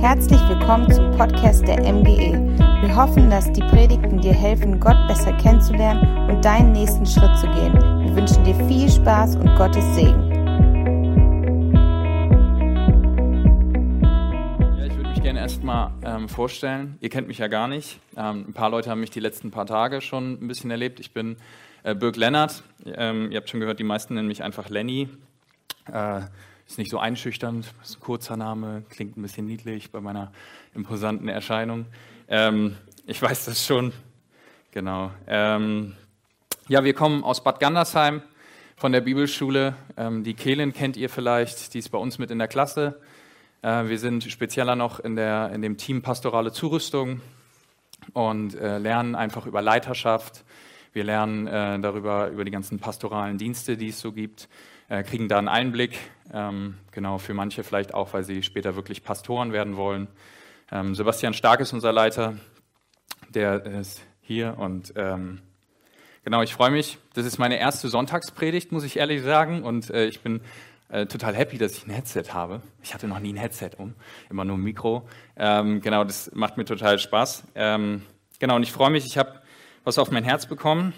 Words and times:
Herzlich 0.00 0.40
willkommen 0.48 0.90
zum 0.90 1.10
Podcast 1.10 1.68
der 1.68 1.80
MGE. 1.80 2.32
Wir 2.80 2.96
hoffen, 2.96 3.28
dass 3.28 3.52
die 3.52 3.60
Predigten 3.60 4.18
dir 4.18 4.32
helfen, 4.32 4.80
Gott 4.80 4.96
besser 5.06 5.30
kennenzulernen 5.34 6.30
und 6.30 6.42
deinen 6.42 6.72
nächsten 6.72 7.04
Schritt 7.04 7.36
zu 7.36 7.46
gehen. 7.48 7.74
Wir 7.74 8.16
wünschen 8.16 8.42
dir 8.42 8.54
viel 8.66 8.90
Spaß 8.90 9.36
und 9.36 9.54
Gottes 9.56 9.84
Segen. 9.94 10.30
Ja, 14.78 14.86
ich 14.86 14.96
würde 14.96 15.10
mich 15.10 15.22
gerne 15.22 15.40
erstmal 15.40 15.92
ähm, 16.02 16.30
vorstellen. 16.30 16.96
Ihr 17.02 17.10
kennt 17.10 17.28
mich 17.28 17.36
ja 17.36 17.48
gar 17.48 17.68
nicht. 17.68 18.00
Ähm, 18.16 18.46
ein 18.48 18.54
paar 18.54 18.70
Leute 18.70 18.88
haben 18.88 19.00
mich 19.00 19.10
die 19.10 19.20
letzten 19.20 19.50
paar 19.50 19.66
Tage 19.66 20.00
schon 20.00 20.42
ein 20.42 20.48
bisschen 20.48 20.70
erlebt. 20.70 20.98
Ich 20.98 21.12
bin 21.12 21.36
äh, 21.82 21.94
Birg 21.94 22.16
Lennart. 22.16 22.62
Ähm, 22.86 23.30
ihr 23.30 23.36
habt 23.36 23.50
schon 23.50 23.60
gehört, 23.60 23.78
die 23.78 23.84
meisten 23.84 24.14
nennen 24.14 24.28
mich 24.28 24.42
einfach 24.42 24.70
Lenny. 24.70 25.10
Äh, 25.92 26.22
ist 26.70 26.78
nicht 26.78 26.90
so 26.92 27.00
einschüchternd, 27.00 27.66
ist 27.82 27.96
ein 27.96 28.00
kurzer 28.00 28.36
Name, 28.36 28.84
klingt 28.90 29.16
ein 29.16 29.22
bisschen 29.22 29.44
niedlich 29.44 29.90
bei 29.90 30.00
meiner 30.00 30.30
imposanten 30.72 31.26
Erscheinung. 31.26 31.86
Ähm, 32.28 32.76
ich 33.06 33.20
weiß 33.20 33.46
das 33.46 33.66
schon. 33.66 33.92
Genau. 34.70 35.10
Ähm, 35.26 35.96
ja, 36.68 36.84
wir 36.84 36.94
kommen 36.94 37.24
aus 37.24 37.42
Bad 37.42 37.58
Gandersheim 37.58 38.22
von 38.76 38.92
der 38.92 39.00
Bibelschule. 39.00 39.74
Ähm, 39.96 40.22
die 40.22 40.34
Kehlen 40.34 40.72
kennt 40.72 40.96
ihr 40.96 41.10
vielleicht, 41.10 41.74
die 41.74 41.80
ist 41.80 41.88
bei 41.88 41.98
uns 41.98 42.18
mit 42.18 42.30
in 42.30 42.38
der 42.38 42.46
Klasse. 42.46 43.00
Äh, 43.62 43.88
wir 43.88 43.98
sind 43.98 44.22
spezieller 44.22 44.76
noch 44.76 45.00
in, 45.00 45.16
der, 45.16 45.50
in 45.52 45.62
dem 45.62 45.76
Team 45.76 46.02
Pastorale 46.02 46.52
Zurüstung 46.52 47.20
und 48.12 48.54
äh, 48.54 48.78
lernen 48.78 49.16
einfach 49.16 49.44
über 49.46 49.60
Leiterschaft. 49.60 50.44
Wir 50.92 51.02
lernen 51.02 51.48
äh, 51.48 51.80
darüber, 51.80 52.28
über 52.28 52.44
die 52.44 52.52
ganzen 52.52 52.78
pastoralen 52.78 53.38
Dienste, 53.38 53.76
die 53.76 53.88
es 53.88 53.98
so 53.98 54.12
gibt 54.12 54.48
äh, 54.90 55.02
kriegen 55.04 55.28
da 55.28 55.38
einen 55.38 55.48
Einblick, 55.48 55.98
ähm, 56.34 56.76
genau 56.90 57.16
für 57.16 57.32
manche 57.32 57.64
vielleicht 57.64 57.94
auch, 57.94 58.12
weil 58.12 58.24
sie 58.24 58.42
später 58.42 58.76
wirklich 58.76 59.02
Pastoren 59.02 59.52
werden 59.52 59.76
wollen. 59.76 60.08
Ähm, 60.70 60.94
Sebastian 60.94 61.32
Stark 61.32 61.60
ist 61.60 61.72
unser 61.72 61.92
Leiter, 61.92 62.36
der 63.30 63.64
ist 63.64 64.02
hier 64.20 64.58
und 64.58 64.92
ähm, 64.96 65.40
genau, 66.24 66.42
ich 66.42 66.52
freue 66.52 66.70
mich. 66.70 66.98
Das 67.14 67.24
ist 67.24 67.38
meine 67.38 67.58
erste 67.58 67.88
Sonntagspredigt, 67.88 68.72
muss 68.72 68.84
ich 68.84 68.96
ehrlich 68.96 69.22
sagen, 69.22 69.62
und 69.62 69.90
äh, 69.90 70.06
ich 70.06 70.20
bin 70.20 70.40
äh, 70.88 71.06
total 71.06 71.34
happy, 71.36 71.56
dass 71.56 71.76
ich 71.76 71.86
ein 71.86 71.90
Headset 71.90 72.24
habe. 72.32 72.60
Ich 72.82 72.92
hatte 72.92 73.06
noch 73.06 73.20
nie 73.20 73.32
ein 73.32 73.36
Headset 73.36 73.70
um, 73.78 73.94
immer 74.28 74.44
nur 74.44 74.58
ein 74.58 74.62
Mikro. 74.62 75.08
Ähm, 75.36 75.80
genau, 75.80 76.02
das 76.02 76.32
macht 76.34 76.56
mir 76.56 76.64
total 76.64 76.98
Spaß. 76.98 77.44
Ähm, 77.54 78.02
genau, 78.40 78.56
und 78.56 78.64
ich 78.64 78.72
freue 78.72 78.90
mich, 78.90 79.06
ich 79.06 79.16
habe 79.16 79.40
was 79.84 79.98
auf 79.98 80.10
mein 80.10 80.24
Herz 80.24 80.46
bekommen 80.46 80.92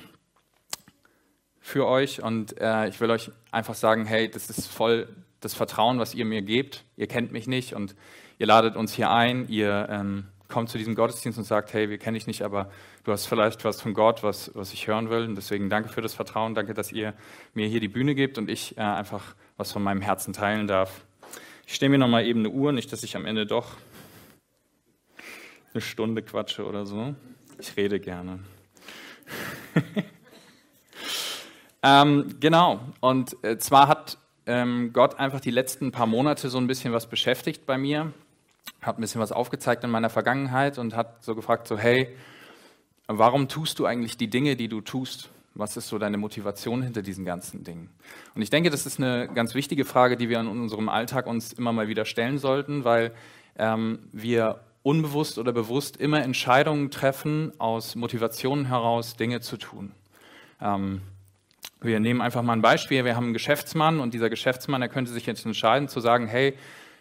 für 1.62 1.86
euch 1.86 2.22
und 2.22 2.60
äh, 2.60 2.88
ich 2.88 3.00
will 3.00 3.10
euch 3.10 3.30
einfach 3.52 3.74
sagen, 3.74 4.04
hey, 4.04 4.28
das 4.28 4.50
ist 4.50 4.66
voll 4.66 5.08
das 5.40 5.54
Vertrauen, 5.54 5.98
was 5.98 6.14
ihr 6.14 6.24
mir 6.24 6.42
gebt. 6.42 6.84
Ihr 6.96 7.06
kennt 7.06 7.32
mich 7.32 7.46
nicht 7.46 7.72
und 7.72 7.94
ihr 8.38 8.46
ladet 8.46 8.76
uns 8.76 8.92
hier 8.92 9.10
ein, 9.10 9.48
ihr 9.48 9.86
ähm, 9.88 10.24
kommt 10.48 10.68
zu 10.68 10.76
diesem 10.76 10.94
Gottesdienst 10.94 11.38
und 11.38 11.44
sagt, 11.44 11.72
hey, 11.72 11.88
wir 11.88 11.98
kennen 11.98 12.14
dich 12.14 12.26
nicht, 12.26 12.42
aber 12.42 12.70
du 13.04 13.12
hast 13.12 13.26
vielleicht 13.26 13.64
was 13.64 13.80
von 13.80 13.94
Gott, 13.94 14.22
was, 14.22 14.50
was 14.54 14.72
ich 14.72 14.86
hören 14.86 15.08
will. 15.08 15.24
Und 15.24 15.36
deswegen 15.36 15.70
danke 15.70 15.88
für 15.88 16.02
das 16.02 16.14
Vertrauen, 16.14 16.54
danke, 16.54 16.74
dass 16.74 16.92
ihr 16.92 17.14
mir 17.54 17.68
hier 17.68 17.80
die 17.80 17.88
Bühne 17.88 18.14
gebt 18.14 18.38
und 18.38 18.50
ich 18.50 18.76
äh, 18.76 18.80
einfach 18.80 19.34
was 19.56 19.72
von 19.72 19.82
meinem 19.82 20.02
Herzen 20.02 20.32
teilen 20.32 20.66
darf. 20.66 21.04
Ich 21.66 21.74
stehe 21.74 21.88
mir 21.88 21.98
nochmal 21.98 22.26
eben 22.26 22.40
eine 22.40 22.50
Uhr, 22.50 22.72
nicht, 22.72 22.92
dass 22.92 23.02
ich 23.02 23.16
am 23.16 23.24
Ende 23.24 23.46
doch 23.46 23.76
eine 25.72 25.80
Stunde 25.80 26.22
quatsche 26.22 26.66
oder 26.66 26.86
so. 26.86 27.14
Ich 27.58 27.76
rede 27.76 27.98
gerne. 28.00 28.40
Ähm, 31.82 32.36
genau, 32.38 32.80
und 33.00 33.36
äh, 33.42 33.58
zwar 33.58 33.88
hat 33.88 34.18
ähm, 34.46 34.92
Gott 34.92 35.18
einfach 35.18 35.40
die 35.40 35.50
letzten 35.50 35.92
paar 35.92 36.06
Monate 36.06 36.48
so 36.48 36.58
ein 36.58 36.66
bisschen 36.66 36.92
was 36.92 37.08
beschäftigt 37.08 37.66
bei 37.66 37.78
mir, 37.78 38.12
hat 38.80 38.98
ein 38.98 39.00
bisschen 39.00 39.20
was 39.20 39.32
aufgezeigt 39.32 39.82
in 39.84 39.90
meiner 39.90 40.10
Vergangenheit 40.10 40.78
und 40.78 40.94
hat 40.94 41.22
so 41.24 41.34
gefragt, 41.34 41.66
so 41.66 41.78
hey, 41.78 42.14
warum 43.08 43.48
tust 43.48 43.78
du 43.78 43.86
eigentlich 43.86 44.16
die 44.16 44.28
Dinge, 44.28 44.56
die 44.56 44.68
du 44.68 44.80
tust? 44.80 45.30
Was 45.54 45.76
ist 45.76 45.88
so 45.88 45.98
deine 45.98 46.16
Motivation 46.16 46.82
hinter 46.82 47.02
diesen 47.02 47.24
ganzen 47.24 47.62
Dingen? 47.62 47.90
Und 48.34 48.42
ich 48.42 48.48
denke, 48.48 48.70
das 48.70 48.86
ist 48.86 48.98
eine 48.98 49.28
ganz 49.28 49.54
wichtige 49.54 49.84
Frage, 49.84 50.16
die 50.16 50.28
wir 50.28 50.40
in 50.40 50.46
unserem 50.46 50.88
Alltag 50.88 51.26
uns 51.26 51.52
immer 51.52 51.72
mal 51.72 51.88
wieder 51.88 52.06
stellen 52.06 52.38
sollten, 52.38 52.84
weil 52.84 53.12
ähm, 53.58 54.08
wir 54.12 54.60
unbewusst 54.82 55.38
oder 55.38 55.52
bewusst 55.52 55.98
immer 55.98 56.22
Entscheidungen 56.22 56.90
treffen, 56.90 57.52
aus 57.58 57.96
Motivationen 57.96 58.66
heraus 58.66 59.16
Dinge 59.16 59.40
zu 59.40 59.58
tun. 59.58 59.92
Ähm, 60.60 61.02
wir 61.84 62.00
nehmen 62.00 62.20
einfach 62.20 62.42
mal 62.42 62.54
ein 62.54 62.62
Beispiel. 62.62 63.04
Wir 63.04 63.16
haben 63.16 63.24
einen 63.24 63.32
Geschäftsmann 63.32 64.00
und 64.00 64.14
dieser 64.14 64.30
Geschäftsmann, 64.30 64.80
der 64.80 64.90
könnte 64.90 65.12
sich 65.12 65.26
jetzt 65.26 65.44
entscheiden 65.44 65.88
zu 65.88 66.00
sagen, 66.00 66.26
hey, 66.26 66.54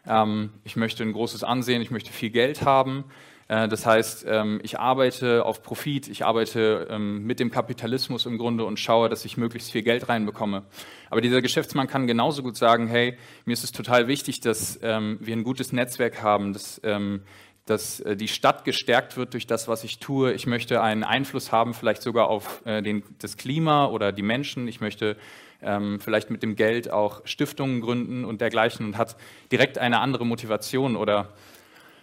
ähm, 0.08 0.52
ich 0.64 0.76
möchte 0.76 1.04
ein 1.04 1.14
großes 1.14 1.44
Ansehen, 1.44 1.82
ich 1.82 1.92
möchte 1.92 2.12
viel 2.12 2.30
Geld 2.30 2.64
haben. 2.64 3.06
Äh, 3.48 3.68
das 3.68 3.86
heißt, 3.86 4.26
ähm, 4.28 4.60
ich 4.64 4.80
arbeite 4.80 5.46
auf 5.46 5.62
Profit, 5.62 6.08
ich 6.08 6.26
arbeite 6.26 6.88
ähm, 6.90 7.26
mit 7.26 7.40
dem 7.40 7.52
Kapitalismus 7.52 8.26
im 8.26 8.38
Grunde 8.38 8.64
und 8.64 8.80
schaue, 8.80 9.10
dass 9.10 9.26
ich 9.26 9.36
möglichst 9.36 9.72
viel 9.72 9.84
Geld 9.84 10.08
reinbekomme. 10.08 10.64
Aber 11.10 11.20
dieser 11.20 11.42
Geschäftsmann 11.42 11.88
kann 11.88 12.08
genauso 12.08 12.44
gut 12.44 12.56
sagen, 12.56 12.88
hey, 12.88 13.18
mir 13.46 13.54
ist 13.54 13.66
es 13.66 13.74
total 13.74 14.08
wichtig, 14.08 14.40
dass 14.40 14.80
ähm, 14.82 15.18
wir 15.20 15.36
ein 15.36 15.44
gutes 15.44 15.74
Netzwerk 15.74 16.24
haben, 16.24 16.54
dass 16.54 16.80
ähm, 16.84 17.24
dass 17.66 18.00
äh, 18.00 18.16
die 18.16 18.28
Stadt 18.28 18.66
gestärkt 18.66 19.18
wird 19.18 19.34
durch 19.34 19.48
das, 19.48 19.68
was 19.68 19.84
ich 19.84 20.00
tue. 20.00 20.34
Ich 20.34 20.48
möchte 20.48 20.82
einen 20.82 21.04
Einfluss 21.04 21.52
haben, 21.52 21.74
vielleicht 21.74 22.02
sogar 22.02 22.28
auf 22.28 22.66
äh, 22.66 22.82
den, 22.82 23.04
das 23.20 23.38
Klima 23.38 23.86
oder 23.86 24.12
die 24.12 24.24
Menschen. 24.24 24.68
Ich 24.68 24.82
möchte 24.82 25.16
ähm, 25.62 26.00
vielleicht 26.00 26.30
mit 26.30 26.44
dem 26.44 26.56
Geld 26.56 26.92
auch 26.92 27.22
Stiftungen 27.26 27.82
gründen 27.82 28.26
und 28.26 28.42
dergleichen 28.42 28.86
und 28.86 28.98
hat 28.98 29.16
direkt 29.52 29.78
eine 29.78 30.00
andere 30.00 30.26
Motivation. 30.26 30.96
Oder 30.96 31.30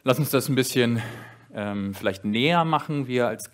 lass 0.04 0.18
uns 0.18 0.30
das 0.30 0.48
ein 0.48 0.54
bisschen 0.54 1.02
ähm, 1.54 1.94
vielleicht 1.94 2.24
näher 2.24 2.64
machen. 2.64 3.08
Wir 3.08 3.28
als 3.28 3.50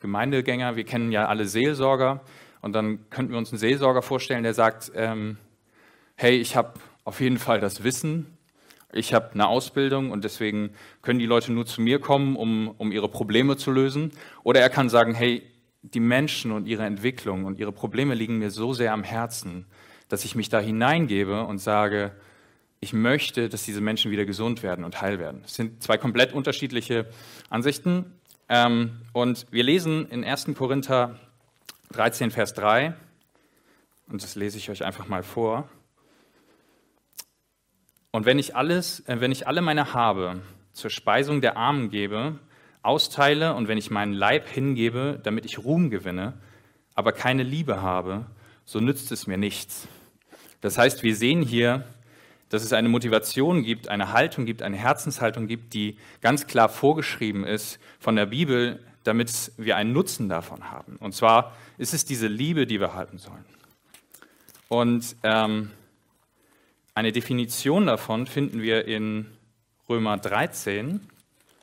Gemeindegänger, 0.00 0.76
wir 0.76 0.84
kennen 0.84 1.10
ja 1.10 1.26
alle 1.26 1.46
Seelsorger 1.46 2.20
und 2.60 2.72
dann 2.72 3.08
könnten 3.10 3.32
wir 3.32 3.38
uns 3.38 3.50
einen 3.50 3.58
Seelsorger 3.58 4.02
vorstellen, 4.02 4.42
der 4.42 4.54
sagt, 4.54 4.92
ähm, 4.94 5.38
hey, 6.14 6.36
ich 6.36 6.56
habe 6.56 6.74
auf 7.04 7.20
jeden 7.20 7.38
Fall 7.38 7.60
das 7.60 7.84
Wissen, 7.84 8.37
ich 8.92 9.12
habe 9.12 9.32
eine 9.32 9.46
Ausbildung 9.48 10.10
und 10.10 10.24
deswegen 10.24 10.70
können 11.02 11.18
die 11.18 11.26
Leute 11.26 11.52
nur 11.52 11.66
zu 11.66 11.80
mir 11.82 11.98
kommen, 12.00 12.36
um, 12.36 12.74
um 12.78 12.90
ihre 12.90 13.08
Probleme 13.08 13.56
zu 13.56 13.70
lösen. 13.70 14.12
Oder 14.42 14.60
er 14.60 14.70
kann 14.70 14.88
sagen, 14.88 15.14
hey, 15.14 15.42
die 15.82 16.00
Menschen 16.00 16.52
und 16.52 16.66
ihre 16.66 16.84
Entwicklung 16.84 17.44
und 17.44 17.58
ihre 17.58 17.72
Probleme 17.72 18.14
liegen 18.14 18.38
mir 18.38 18.50
so 18.50 18.72
sehr 18.72 18.92
am 18.92 19.04
Herzen, 19.04 19.66
dass 20.08 20.24
ich 20.24 20.34
mich 20.34 20.48
da 20.48 20.58
hineingebe 20.58 21.44
und 21.44 21.58
sage, 21.58 22.12
ich 22.80 22.92
möchte, 22.92 23.48
dass 23.48 23.64
diese 23.64 23.80
Menschen 23.80 24.10
wieder 24.10 24.24
gesund 24.24 24.62
werden 24.62 24.84
und 24.84 25.00
heil 25.02 25.18
werden. 25.18 25.42
Das 25.42 25.54
sind 25.54 25.82
zwei 25.82 25.98
komplett 25.98 26.32
unterschiedliche 26.32 27.06
Ansichten. 27.50 28.12
Ähm, 28.48 29.00
und 29.12 29.46
wir 29.50 29.64
lesen 29.64 30.08
in 30.08 30.24
1. 30.24 30.46
Korinther 30.56 31.18
13, 31.92 32.30
Vers 32.30 32.54
3, 32.54 32.94
und 34.08 34.22
das 34.22 34.36
lese 34.36 34.56
ich 34.56 34.70
euch 34.70 34.84
einfach 34.84 35.08
mal 35.08 35.22
vor. 35.22 35.68
Und 38.10 38.24
wenn 38.24 38.38
ich 38.38 38.56
alles, 38.56 39.00
äh, 39.06 39.20
wenn 39.20 39.32
ich 39.32 39.46
alle 39.46 39.60
meine 39.60 39.92
Habe 39.92 40.40
zur 40.72 40.90
Speisung 40.90 41.40
der 41.40 41.56
Armen 41.56 41.90
gebe, 41.90 42.38
austeile 42.82 43.54
und 43.54 43.68
wenn 43.68 43.78
ich 43.78 43.90
meinen 43.90 44.12
Leib 44.12 44.48
hingebe, 44.48 45.20
damit 45.22 45.44
ich 45.44 45.58
Ruhm 45.58 45.90
gewinne, 45.90 46.34
aber 46.94 47.12
keine 47.12 47.42
Liebe 47.42 47.82
habe, 47.82 48.26
so 48.64 48.80
nützt 48.80 49.12
es 49.12 49.26
mir 49.26 49.36
nichts. 49.36 49.88
Das 50.60 50.78
heißt, 50.78 51.02
wir 51.02 51.14
sehen 51.14 51.42
hier, 51.42 51.84
dass 52.48 52.62
es 52.62 52.72
eine 52.72 52.88
Motivation 52.88 53.62
gibt, 53.62 53.88
eine 53.88 54.12
Haltung 54.12 54.46
gibt, 54.46 54.62
eine 54.62 54.76
Herzenshaltung 54.76 55.46
gibt, 55.46 55.74
die 55.74 55.98
ganz 56.22 56.46
klar 56.46 56.68
vorgeschrieben 56.68 57.44
ist 57.44 57.78
von 58.00 58.16
der 58.16 58.26
Bibel, 58.26 58.80
damit 59.04 59.52
wir 59.56 59.76
einen 59.76 59.92
Nutzen 59.92 60.28
davon 60.28 60.70
haben. 60.70 60.96
Und 60.96 61.14
zwar 61.14 61.56
ist 61.76 61.94
es 61.94 62.04
diese 62.04 62.26
Liebe, 62.26 62.66
die 62.66 62.80
wir 62.80 62.94
halten 62.94 63.18
sollen. 63.18 63.44
Und 64.68 65.16
ähm, 65.22 65.70
eine 66.98 67.12
Definition 67.12 67.86
davon 67.86 68.26
finden 68.26 68.60
wir 68.60 68.88
in 68.88 69.26
Römer 69.88 70.16
13 70.16 71.00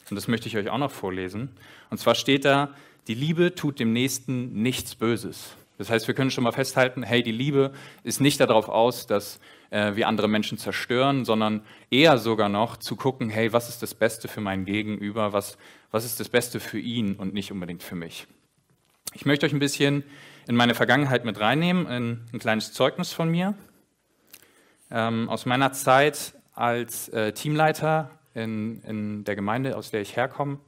und 0.10 0.16
das 0.16 0.30
möchte 0.30 0.48
ich 0.48 0.56
euch 0.56 0.70
auch 0.70 0.78
noch 0.78 0.92
vorlesen. 0.92 1.50
Und 1.90 1.98
zwar 1.98 2.16
steht 2.16 2.46
da, 2.46 2.74
die 3.10 3.16
Liebe 3.16 3.54
tut 3.54 3.82
dem 3.82 3.92
Nächsten 3.92 4.62
nichts 4.62 4.96
Böses. 4.96 5.58
Das 5.78 5.90
heißt, 5.90 6.08
wir 6.08 6.16
können 6.16 6.32
schon 6.32 6.46
mal 6.46 6.54
festhalten, 6.54 7.04
hey, 7.04 7.22
die 7.22 7.34
Liebe 7.34 7.74
ist 8.06 8.22
nicht 8.22 8.40
darauf 8.40 8.70
aus, 8.70 9.08
dass 9.08 9.42
äh, 9.72 9.98
wir 9.98 10.08
andere 10.08 10.30
Menschen 10.30 10.58
zerstören, 10.58 11.26
sondern 11.26 11.64
eher 11.92 12.18
sogar 12.18 12.48
noch 12.48 12.78
zu 12.78 12.96
gucken, 12.96 13.30
hey, 13.30 13.52
was 13.52 13.68
ist 13.68 13.84
das 13.84 13.94
Beste 13.94 14.30
für 14.30 14.40
mein 14.40 14.64
Gegenüber, 14.64 15.34
was, 15.34 15.58
was 15.92 16.06
ist 16.06 16.18
das 16.22 16.30
Beste 16.30 16.62
für 16.62 16.80
ihn 16.80 17.16
und 17.16 17.34
nicht 17.34 17.52
unbedingt 17.52 17.84
für 17.84 17.96
mich. 17.96 18.26
Ich 19.14 19.26
möchte 19.26 19.46
euch 19.46 19.54
ein 19.54 19.60
bisschen 19.60 20.06
in 20.48 20.56
meine 20.56 20.76
Vergangenheit 20.76 21.26
mit 21.26 21.42
reinnehmen, 21.42 21.88
in 21.88 22.20
ein 22.32 22.40
kleines 22.40 22.72
Zeugnis 22.72 23.12
von 23.12 23.30
mir 23.30 23.54
ähm, 24.92 25.30
aus 25.30 25.46
meiner 25.46 25.72
Zeit 25.74 26.34
als 26.54 27.10
äh, 27.10 27.34
Teamleiter 27.34 28.10
in, 28.34 28.82
in 28.84 29.24
der 29.24 29.36
Gemeinde, 29.36 29.78
aus 29.78 29.92
der 29.92 30.02
ich 30.02 30.16
herkomme. 30.16 30.60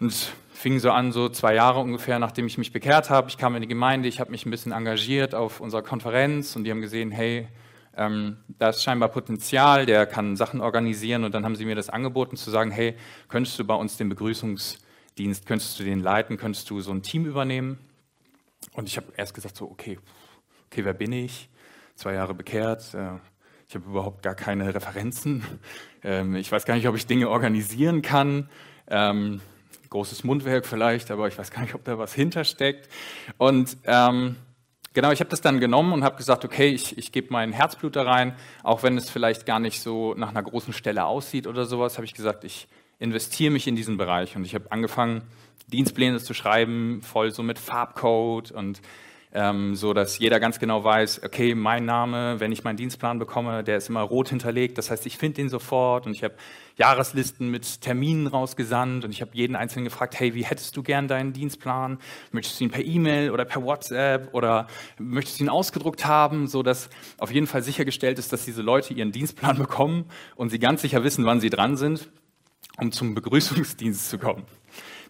Und 0.00 0.08
es 0.08 0.32
fing 0.52 0.78
so 0.78 0.90
an, 0.90 1.12
so 1.12 1.28
zwei 1.28 1.54
Jahre 1.54 1.80
ungefähr, 1.80 2.18
nachdem 2.18 2.46
ich 2.46 2.58
mich 2.58 2.72
bekehrt 2.72 3.10
habe. 3.10 3.28
Ich 3.28 3.38
kam 3.38 3.54
in 3.54 3.62
die 3.62 3.68
Gemeinde, 3.68 4.08
ich 4.08 4.20
habe 4.20 4.30
mich 4.30 4.46
ein 4.46 4.50
bisschen 4.50 4.72
engagiert 4.72 5.34
auf 5.34 5.60
unserer 5.60 5.82
Konferenz 5.82 6.56
und 6.56 6.64
die 6.64 6.70
haben 6.70 6.80
gesehen, 6.80 7.10
hey, 7.10 7.48
ähm, 7.96 8.38
da 8.58 8.70
ist 8.70 8.82
scheinbar 8.82 9.10
Potenzial, 9.10 9.84
der 9.84 10.06
kann 10.06 10.36
Sachen 10.36 10.60
organisieren 10.60 11.24
und 11.24 11.34
dann 11.34 11.44
haben 11.44 11.56
sie 11.56 11.64
mir 11.64 11.74
das 11.74 11.90
angeboten 11.90 12.36
zu 12.36 12.50
sagen, 12.50 12.70
hey, 12.70 12.94
könntest 13.28 13.58
du 13.58 13.64
bei 13.64 13.74
uns 13.74 13.96
den 13.96 14.08
Begrüßungsdienst, 14.08 15.46
könntest 15.46 15.78
du 15.78 15.84
den 15.84 16.00
leiten, 16.00 16.36
könntest 16.36 16.70
du 16.70 16.80
so 16.80 16.92
ein 16.92 17.02
Team 17.02 17.26
übernehmen? 17.26 17.78
Und 18.72 18.88
ich 18.88 18.96
habe 18.96 19.08
erst 19.16 19.34
gesagt 19.34 19.56
so, 19.56 19.70
okay, 19.70 19.98
okay, 20.70 20.84
wer 20.84 20.94
bin 20.94 21.12
ich? 21.12 21.48
Zwei 22.00 22.14
Jahre 22.14 22.32
bekehrt, 22.32 22.94
äh, 22.94 23.10
ich 23.68 23.74
habe 23.74 23.84
überhaupt 23.84 24.22
gar 24.22 24.34
keine 24.34 24.74
Referenzen, 24.74 25.44
ähm, 26.02 26.34
ich 26.34 26.50
weiß 26.50 26.64
gar 26.64 26.74
nicht, 26.74 26.88
ob 26.88 26.96
ich 26.96 27.06
Dinge 27.06 27.28
organisieren 27.28 28.00
kann. 28.00 28.48
Ähm, 28.88 29.42
großes 29.90 30.24
Mundwerk 30.24 30.64
vielleicht, 30.64 31.10
aber 31.10 31.28
ich 31.28 31.36
weiß 31.36 31.50
gar 31.50 31.60
nicht, 31.60 31.74
ob 31.74 31.84
da 31.84 31.98
was 31.98 32.14
hintersteckt. 32.14 32.88
Und 33.36 33.76
ähm, 33.84 34.36
genau, 34.94 35.10
ich 35.10 35.20
habe 35.20 35.28
das 35.28 35.42
dann 35.42 35.60
genommen 35.60 35.92
und 35.92 36.02
habe 36.02 36.16
gesagt, 36.16 36.46
okay, 36.46 36.68
ich, 36.68 36.96
ich 36.96 37.12
gebe 37.12 37.26
mein 37.32 37.52
Herzblut 37.52 37.96
da 37.96 38.04
rein, 38.04 38.34
auch 38.62 38.82
wenn 38.82 38.96
es 38.96 39.10
vielleicht 39.10 39.44
gar 39.44 39.60
nicht 39.60 39.82
so 39.82 40.14
nach 40.14 40.30
einer 40.30 40.42
großen 40.42 40.72
Stelle 40.72 41.04
aussieht 41.04 41.46
oder 41.46 41.66
sowas, 41.66 41.98
habe 41.98 42.06
ich 42.06 42.14
gesagt, 42.14 42.44
ich 42.44 42.66
investiere 42.98 43.52
mich 43.52 43.66
in 43.66 43.76
diesen 43.76 43.98
Bereich 43.98 44.36
und 44.36 44.46
ich 44.46 44.54
habe 44.54 44.72
angefangen, 44.72 45.20
Dienstpläne 45.66 46.18
zu 46.18 46.32
schreiben, 46.32 47.02
voll 47.02 47.30
so 47.30 47.42
mit 47.42 47.58
Farbcode 47.58 48.52
und 48.52 48.80
ähm, 49.32 49.76
so 49.76 49.92
dass 49.92 50.18
jeder 50.18 50.40
ganz 50.40 50.58
genau 50.58 50.82
weiß, 50.82 51.22
okay, 51.24 51.54
mein 51.54 51.84
Name, 51.84 52.40
wenn 52.40 52.50
ich 52.50 52.64
meinen 52.64 52.76
Dienstplan 52.76 53.18
bekomme, 53.18 53.62
der 53.62 53.76
ist 53.76 53.88
immer 53.88 54.02
rot 54.02 54.28
hinterlegt. 54.28 54.76
Das 54.76 54.90
heißt, 54.90 55.06
ich 55.06 55.18
finde 55.18 55.36
den 55.36 55.48
sofort 55.48 56.06
und 56.06 56.12
ich 56.12 56.24
habe 56.24 56.34
Jahreslisten 56.76 57.48
mit 57.50 57.80
Terminen 57.80 58.26
rausgesandt 58.26 59.04
und 59.04 59.12
ich 59.12 59.20
habe 59.20 59.30
jeden 59.34 59.54
Einzelnen 59.54 59.84
gefragt, 59.84 60.18
hey, 60.18 60.34
wie 60.34 60.44
hättest 60.44 60.76
du 60.76 60.82
gern 60.82 61.06
deinen 61.06 61.32
Dienstplan? 61.32 61.98
Möchtest 62.32 62.58
du 62.58 62.64
ihn 62.64 62.70
per 62.70 62.84
E-Mail 62.84 63.30
oder 63.30 63.44
per 63.44 63.62
WhatsApp 63.62 64.34
oder 64.34 64.66
möchtest 64.98 65.38
du 65.38 65.44
ihn 65.44 65.50
ausgedruckt 65.50 66.06
haben, 66.06 66.48
so 66.48 66.62
dass 66.64 66.90
auf 67.18 67.30
jeden 67.30 67.46
Fall 67.46 67.62
sichergestellt 67.62 68.18
ist, 68.18 68.32
dass 68.32 68.44
diese 68.44 68.62
Leute 68.62 68.94
ihren 68.94 69.12
Dienstplan 69.12 69.58
bekommen 69.58 70.06
und 70.34 70.50
sie 70.50 70.58
ganz 70.58 70.82
sicher 70.82 71.04
wissen, 71.04 71.24
wann 71.24 71.40
sie 71.40 71.50
dran 71.50 71.76
sind, 71.76 72.10
um 72.78 72.90
zum 72.90 73.14
Begrüßungsdienst 73.14 74.10
zu 74.10 74.18
kommen. 74.18 74.42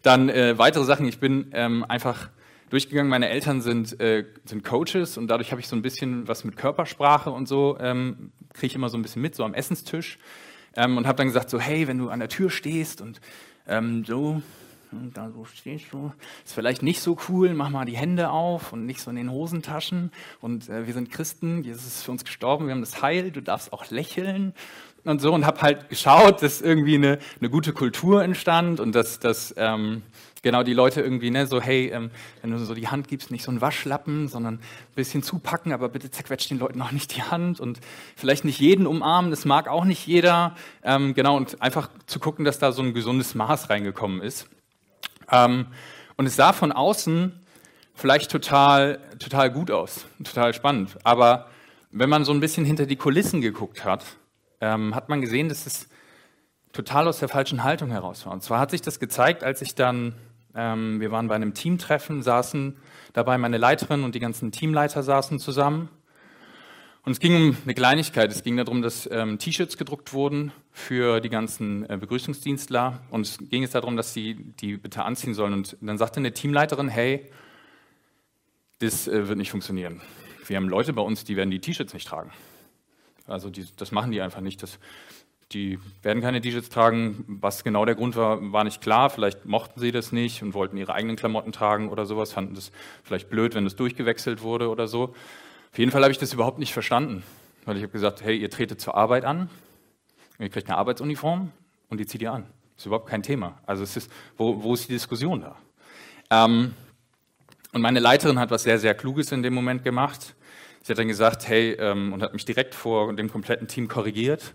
Dann 0.03 0.29
äh, 0.29 0.59
weitere 0.59 0.85
Sachen. 0.85 1.07
Ich 1.07 1.21
bin 1.21 1.51
ähm, 1.53 1.85
einfach 1.89 2.31
durchgegangen. 2.71 3.11
Meine 3.11 3.29
Eltern 3.29 3.61
sind, 3.61 4.01
äh, 4.01 4.25
sind 4.45 4.65
Coaches 4.65 5.19
und 5.19 5.29
dadurch 5.29 5.51
habe 5.51 5.61
ich 5.61 5.69
so 5.69 5.77
ein 5.77 5.83
bisschen 5.83 6.27
was 6.27 6.45
mit 6.45 6.57
Körpersprache 6.57 7.31
und 7.31 7.47
so, 7.47 7.77
ähm, 7.81 8.33
kriege 8.55 8.69
ich 8.69 8.75
immer 8.75 8.89
so 8.89 8.97
ein 8.97 9.03
bisschen 9.03 9.23
mit, 9.23 9.35
so 9.35 9.45
am 9.45 9.55
Essenstisch. 9.55 10.19
Ähm, 10.77 10.97
und 10.97 11.07
habe 11.07 11.17
dann 11.17 11.27
gesagt, 11.27 11.51
so, 11.51 11.59
hey, 11.59 11.89
wenn 11.89 11.99
du 11.99 12.11
an 12.11 12.21
der 12.21 12.29
Tür 12.29 12.49
stehst 12.49 13.01
und 13.01 13.21
ähm, 13.67 14.05
so, 14.05 14.41
und 14.93 15.17
da 15.17 15.31
so 15.31 15.45
stehst 15.45 15.93
du, 15.93 16.13
ist 16.45 16.55
vielleicht 16.55 16.83
nicht 16.83 17.01
so 17.01 17.17
cool, 17.29 17.55
mach 17.55 17.71
mal 17.71 17.85
die 17.85 17.97
Hände 17.97 18.31
auf 18.31 18.73
und 18.73 18.87
nicht 18.87 19.01
so 19.01 19.11
in 19.11 19.17
den 19.17 19.31
Hosentaschen. 19.31 20.13
Und 20.41 20.69
äh, 20.69 20.87
wir 20.87 20.95
sind 20.95 21.11
Christen, 21.11 21.63
Jesus 21.63 21.87
ist 21.87 22.03
für 22.03 22.11
uns 22.11 22.25
gestorben, 22.25 22.67
wir 22.67 22.73
haben 22.73 22.81
das 22.81 23.03
Heil, 23.03 23.31
du 23.31 23.41
darfst 23.41 23.73
auch 23.73 23.91
lächeln 23.91 24.55
und 25.05 25.21
so 25.21 25.33
und 25.33 25.47
habe 25.47 25.61
halt 25.63 25.89
geschaut, 25.89 26.43
dass 26.43 26.61
irgendwie 26.61 26.97
eine, 26.97 27.19
eine 27.41 27.51
gute 27.51 27.73
Kultur 27.73 28.23
entstand 28.23 28.81
und 28.81 28.95
dass, 28.95 29.19
dass 29.19 29.55
ähm, 29.57 30.03
genau 30.43 30.63
die 30.63 30.75
Leute 30.75 31.01
irgendwie, 31.01 31.31
ne, 31.31 31.47
so 31.47 31.61
hey, 31.61 31.91
ähm, 31.91 32.11
wenn 32.43 32.51
du 32.51 32.59
so 32.59 32.75
die 32.75 32.89
Hand 32.89 33.09
gibst, 33.09 33.31
nicht 33.31 33.45
so 33.45 33.51
ein 33.51 33.61
Waschlappen, 33.61 34.29
sondern 34.29 34.55
ein 34.55 34.61
bisschen 34.95 35.23
zupacken, 35.23 35.73
aber 35.73 35.89
bitte 35.89 36.11
zerquetscht 36.11 36.51
den 36.51 36.59
Leuten 36.59 36.81
auch 36.83 36.93
nicht 36.93 37.17
die 37.17 37.23
Hand 37.23 37.61
und 37.61 37.81
vielleicht 38.17 38.45
nicht 38.45 38.61
jeden 38.61 38.87
umarmen, 38.87 39.31
das 39.31 39.45
mag 39.45 39.69
auch 39.69 39.85
nicht 39.85 40.07
jeder, 40.07 40.55
ähm, 40.83 41.15
genau 41.15 41.37
und 41.37 41.61
einfach 41.63 41.91
zu 42.07 42.21
gucken, 42.21 42.45
dass 42.45 42.59
da 42.59 42.73
so 42.73 42.83
ein 42.83 42.95
gesundes 42.95 43.35
Maß 43.35 43.71
reingekommen 43.71 44.21
ist. 44.21 44.49
Ähm, 45.31 45.67
und 46.17 46.27
es 46.27 46.37
sah 46.37 46.53
von 46.53 46.73
außen 46.73 47.33
vielleicht 47.95 48.31
total, 48.31 48.99
total 49.19 49.51
gut 49.51 49.71
aus, 49.71 50.07
total 50.23 50.55
spannend, 50.55 50.97
aber 51.05 51.49
wenn 51.91 52.09
man 52.09 52.25
so 52.25 52.33
ein 52.33 52.41
bisschen 52.41 52.65
hinter 52.65 52.87
die 52.87 52.97
Kulissen 52.97 53.41
geguckt 53.41 53.85
hat, 53.85 54.05
ähm, 54.61 54.95
hat 54.95 55.09
man 55.09 55.21
gesehen, 55.21 55.49
dass 55.49 55.67
es 55.67 55.89
total 56.73 57.09
aus 57.09 57.19
der 57.19 57.29
falschen 57.29 57.65
Haltung 57.65 57.91
heraus 57.91 58.25
war. 58.27 58.33
Und 58.33 58.43
zwar 58.43 58.61
hat 58.61 58.71
sich 58.71 58.83
das 58.83 59.01
gezeigt, 59.01 59.43
als 59.43 59.61
ich 59.61 59.75
dann, 59.75 60.15
ähm, 60.55 61.01
wir 61.01 61.11
waren 61.11 61.29
bei 61.29 61.35
einem 61.35 61.55
Teamtreffen, 61.55 62.23
saßen 62.23 62.77
dabei 63.13 63.39
meine 63.39 63.59
Leiterin 63.59 64.05
und 64.05 64.15
die 64.15 64.21
ganzen 64.21 64.53
Teamleiter 64.53 65.03
saßen 65.03 65.39
zusammen. 65.41 65.89
Und 67.03 67.13
es 67.13 67.21
ging 67.21 67.35
um 67.35 67.57
eine 67.65 67.75
Kleinigkeit. 67.75 68.31
Es 68.31 68.43
ging 68.43 68.57
darum, 68.59 68.83
dass 68.83 69.09
ähm, 69.11 69.39
T-Shirts 69.39 69.79
gedruckt 69.79 70.13
wurden 70.13 70.53
für 70.71 71.21
die 71.21 71.31
ganzen 71.31 71.89
äh, 71.89 71.97
Begrüßungsdienstler. 71.97 73.01
Und 73.11 73.23
es 73.23 73.39
ging 73.39 73.63
jetzt 73.63 73.75
darum, 73.75 73.97
dass 73.97 74.13
sie 74.13 74.35
die 74.35 74.77
bitte 74.77 75.05
anziehen 75.05 75.33
sollen. 75.33 75.55
Und 75.55 75.77
dann 75.81 75.97
sagte 75.97 76.21
eine 76.21 76.33
Teamleiterin, 76.33 76.89
hey, 76.89 77.31
das 78.81 79.09
äh, 79.09 79.29
wird 79.29 79.39
nicht 79.39 79.51
funktionieren. 79.51 80.03
Wir 80.47 80.57
haben 80.57 80.69
Leute 80.69 80.93
bei 80.93 81.03
uns, 81.03 81.25
die 81.25 81.37
werden 81.37 81.51
die 81.51 81.61
T-Shirts 81.61 81.95
nicht 81.95 82.07
tragen. 82.07 82.33
Also 83.27 83.49
die, 83.49 83.65
das 83.77 83.93
machen 83.93 84.11
die 84.11 84.21
einfach 84.21 84.41
nicht. 84.41 84.63
Das, 84.63 84.79
die 85.53 85.79
werden 86.03 86.21
keine 86.21 86.43
T-Shirts 86.43 86.69
tragen. 86.69 87.25
Was 87.29 87.65
genau 87.65 87.87
der 87.87 87.95
Grund 87.95 88.15
war, 88.15 88.53
war 88.53 88.65
nicht 88.65 88.83
klar. 88.83 89.09
Vielleicht 89.09 89.47
mochten 89.47 89.81
sie 89.81 89.91
das 89.91 90.13
nicht 90.13 90.43
und 90.43 90.53
wollten 90.53 90.77
ihre 90.77 90.93
eigenen 90.93 91.17
Klamotten 91.17 91.53
tragen 91.53 91.89
oder 91.89 92.05
sowas, 92.05 92.33
fanden 92.33 92.55
das 92.55 92.73
vielleicht 93.05 93.31
blöd, 93.31 93.55
wenn 93.55 93.65
das 93.65 93.77
durchgewechselt 93.77 94.43
wurde 94.43 94.69
oder 94.69 94.87
so. 94.87 95.15
Auf 95.73 95.79
jeden 95.79 95.93
Fall 95.93 96.03
habe 96.03 96.11
ich 96.11 96.19
das 96.19 96.33
überhaupt 96.33 96.59
nicht 96.59 96.73
verstanden, 96.73 97.23
weil 97.65 97.77
ich 97.77 97.83
habe 97.83 97.93
gesagt, 97.93 98.23
hey, 98.23 98.37
ihr 98.37 98.51
tretet 98.51 98.81
zur 98.81 98.97
Arbeit 98.97 99.25
an, 99.25 99.49
ihr 100.39 100.49
kriegt 100.49 100.69
eine 100.69 100.77
Arbeitsuniform 100.77 101.53
und 101.89 102.01
die 102.01 102.07
zieht 102.07 102.23
ihr 102.23 102.33
an. 102.33 102.43
Das 102.75 102.83
ist 102.83 102.87
überhaupt 102.87 103.09
kein 103.09 103.23
Thema. 103.23 103.61
Also 103.67 103.85
es 103.85 103.97
ist, 103.97 104.11
wo, 104.37 104.63
wo 104.63 104.75
ist 104.75 104.89
die 104.89 104.93
Diskussion 104.93 105.43
da? 105.43 105.57
Ähm, 106.31 106.75
und 107.73 107.83
meine 107.83 108.01
Leiterin 108.01 108.39
hat 108.41 108.51
was 108.51 108.65
sehr, 108.65 108.79
sehr 108.79 108.95
Kluges 108.95 109.31
in 109.31 109.43
dem 109.45 109.55
Moment 109.55 109.85
gemacht. 109.85 110.35
Sie 110.83 110.93
hat 110.93 110.99
dann 110.99 111.09
gesagt, 111.09 111.47
hey, 111.47 111.73
ähm, 111.79 112.13
und 112.13 112.23
hat 112.23 112.33
mich 112.33 112.45
direkt 112.45 112.75
vor 112.75 113.13
dem 113.15 113.31
kompletten 113.31 113.69
Team 113.69 113.87
korrigiert. 113.87 114.55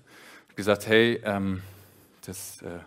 Gesagt, 0.56 0.88
hey, 0.88 1.22
ähm, 1.24 1.62
das 2.26 2.62
äh, 2.62 2.80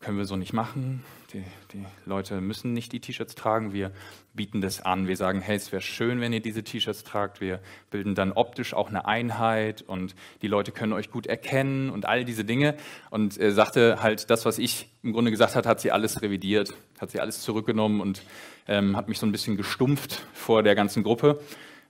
können 0.00 0.18
wir 0.18 0.26
so 0.26 0.36
nicht 0.36 0.52
machen. 0.52 1.02
Die, 1.32 1.44
die 1.72 1.84
Leute 2.04 2.42
müssen 2.42 2.74
nicht 2.74 2.92
die 2.92 3.00
T-Shirts 3.00 3.34
tragen. 3.34 3.72
Wir 3.72 3.90
bieten 4.34 4.60
das 4.60 4.84
an. 4.84 5.08
Wir 5.08 5.16
sagen, 5.16 5.40
hey, 5.40 5.56
es 5.56 5.72
wäre 5.72 5.80
schön, 5.80 6.20
wenn 6.20 6.32
ihr 6.32 6.40
diese 6.40 6.62
T-Shirts 6.62 7.04
tragt. 7.04 7.40
Wir 7.40 7.60
bilden 7.90 8.14
dann 8.14 8.32
optisch 8.32 8.74
auch 8.74 8.88
eine 8.88 9.06
Einheit 9.06 9.80
und 9.80 10.14
die 10.42 10.48
Leute 10.48 10.72
können 10.72 10.92
euch 10.92 11.10
gut 11.10 11.26
erkennen 11.26 11.88
und 11.88 12.04
all 12.04 12.26
diese 12.26 12.44
Dinge. 12.44 12.74
Und 13.08 13.38
er 13.38 13.52
sagte 13.52 14.02
halt, 14.02 14.28
das, 14.28 14.44
was 14.44 14.58
ich 14.58 14.90
im 15.02 15.14
Grunde 15.14 15.30
gesagt 15.30 15.56
habe, 15.56 15.66
hat 15.66 15.80
sie 15.80 15.90
alles 15.90 16.20
revidiert, 16.20 16.74
hat 17.00 17.10
sie 17.10 17.20
alles 17.20 17.40
zurückgenommen 17.40 18.02
und 18.02 18.22
ähm, 18.68 18.96
hat 18.96 19.08
mich 19.08 19.18
so 19.18 19.24
ein 19.24 19.32
bisschen 19.32 19.56
gestumpft 19.56 20.20
vor 20.34 20.62
der 20.62 20.74
ganzen 20.74 21.02
Gruppe. 21.02 21.40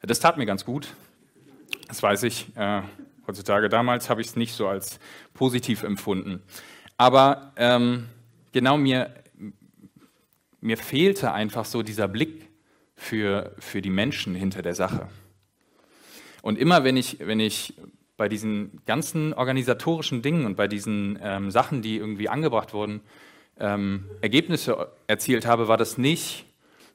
Das 0.02 0.20
tat 0.20 0.36
mir 0.36 0.46
ganz 0.46 0.64
gut. 0.64 0.94
Das 1.88 2.00
weiß 2.00 2.22
ich. 2.22 2.56
Äh, 2.56 2.82
heutzutage 3.26 3.68
damals 3.68 4.08
habe 4.08 4.20
ich 4.20 4.28
es 4.28 4.36
nicht 4.36 4.54
so 4.54 4.68
als 4.68 5.00
positiv 5.34 5.82
empfunden. 5.82 6.42
Aber 6.96 7.52
ähm, 7.56 8.06
genau 8.52 8.76
mir, 8.76 9.10
mir 10.62 10.78
fehlte 10.78 11.32
einfach 11.32 11.66
so 11.66 11.82
dieser 11.82 12.08
Blick 12.08 12.48
für, 12.96 13.54
für 13.58 13.82
die 13.82 13.90
Menschen 13.90 14.34
hinter 14.34 14.62
der 14.62 14.74
Sache. 14.74 15.08
Und 16.40 16.58
immer 16.58 16.82
wenn 16.84 16.96
ich, 16.96 17.18
wenn 17.20 17.40
ich 17.40 17.74
bei 18.16 18.28
diesen 18.28 18.80
ganzen 18.86 19.34
organisatorischen 19.34 20.22
Dingen 20.22 20.46
und 20.46 20.56
bei 20.56 20.68
diesen 20.68 21.18
ähm, 21.22 21.50
Sachen, 21.50 21.82
die 21.82 21.96
irgendwie 21.98 22.30
angebracht 22.30 22.72
wurden, 22.72 23.00
ähm, 23.60 24.06
Ergebnisse 24.22 24.88
erzielt 25.06 25.44
habe, 25.44 25.68
war 25.68 25.76
das 25.76 25.98
nicht 25.98 26.46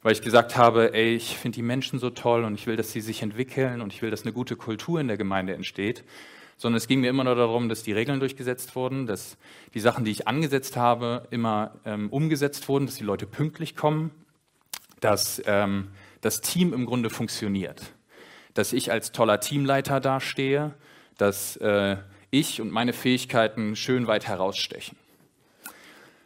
weil 0.07 0.13
ich 0.13 0.21
gesagt 0.21 0.55
habe, 0.55 0.93
ey, 0.93 1.15
ich 1.15 1.37
finde 1.37 1.57
die 1.57 1.61
Menschen 1.61 1.99
so 1.99 2.09
toll 2.09 2.43
und 2.43 2.55
ich 2.55 2.67
will, 2.67 2.75
dass 2.75 2.91
sie 2.91 3.01
sich 3.01 3.21
entwickeln 3.21 3.81
und 3.81 3.93
ich 3.93 4.01
will, 4.01 4.09
dass 4.09 4.23
eine 4.23 4.33
gute 4.33 4.55
Kultur 4.55 5.01
in 5.01 5.07
der 5.07 5.17
Gemeinde 5.17 5.53
entsteht, 5.53 6.03
sondern 6.57 6.77
es 6.77 6.87
ging 6.87 7.01
mir 7.01 7.09
immer 7.09 7.23
nur 7.23 7.35
darum, 7.35 7.69
dass 7.69 7.83
die 7.83 7.93
Regeln 7.93 8.19
durchgesetzt 8.19 8.75
wurden, 8.75 9.05
dass 9.05 9.37
die 9.73 9.79
Sachen, 9.79 10.05
die 10.05 10.11
ich 10.11 10.27
angesetzt 10.27 10.75
habe, 10.75 11.27
immer 11.29 11.71
ähm, 11.85 12.09
umgesetzt 12.09 12.67
wurden, 12.67 12.87
dass 12.87 12.95
die 12.95 13.03
Leute 13.03 13.27
pünktlich 13.27 13.75
kommen, 13.75 14.11
dass 14.99 15.41
ähm, 15.45 15.89
das 16.21 16.41
Team 16.41 16.73
im 16.73 16.85
Grunde 16.85 17.09
funktioniert, 17.09 17.93
dass 18.53 18.73
ich 18.73 18.91
als 18.91 19.11
toller 19.11 19.39
Teamleiter 19.39 19.99
dastehe, 19.99 20.73
dass 21.17 21.57
äh, 21.57 21.97
ich 22.31 22.59
und 22.59 22.71
meine 22.71 22.93
Fähigkeiten 22.93 23.75
schön 23.75 24.07
weit 24.07 24.27
herausstechen. 24.27 24.97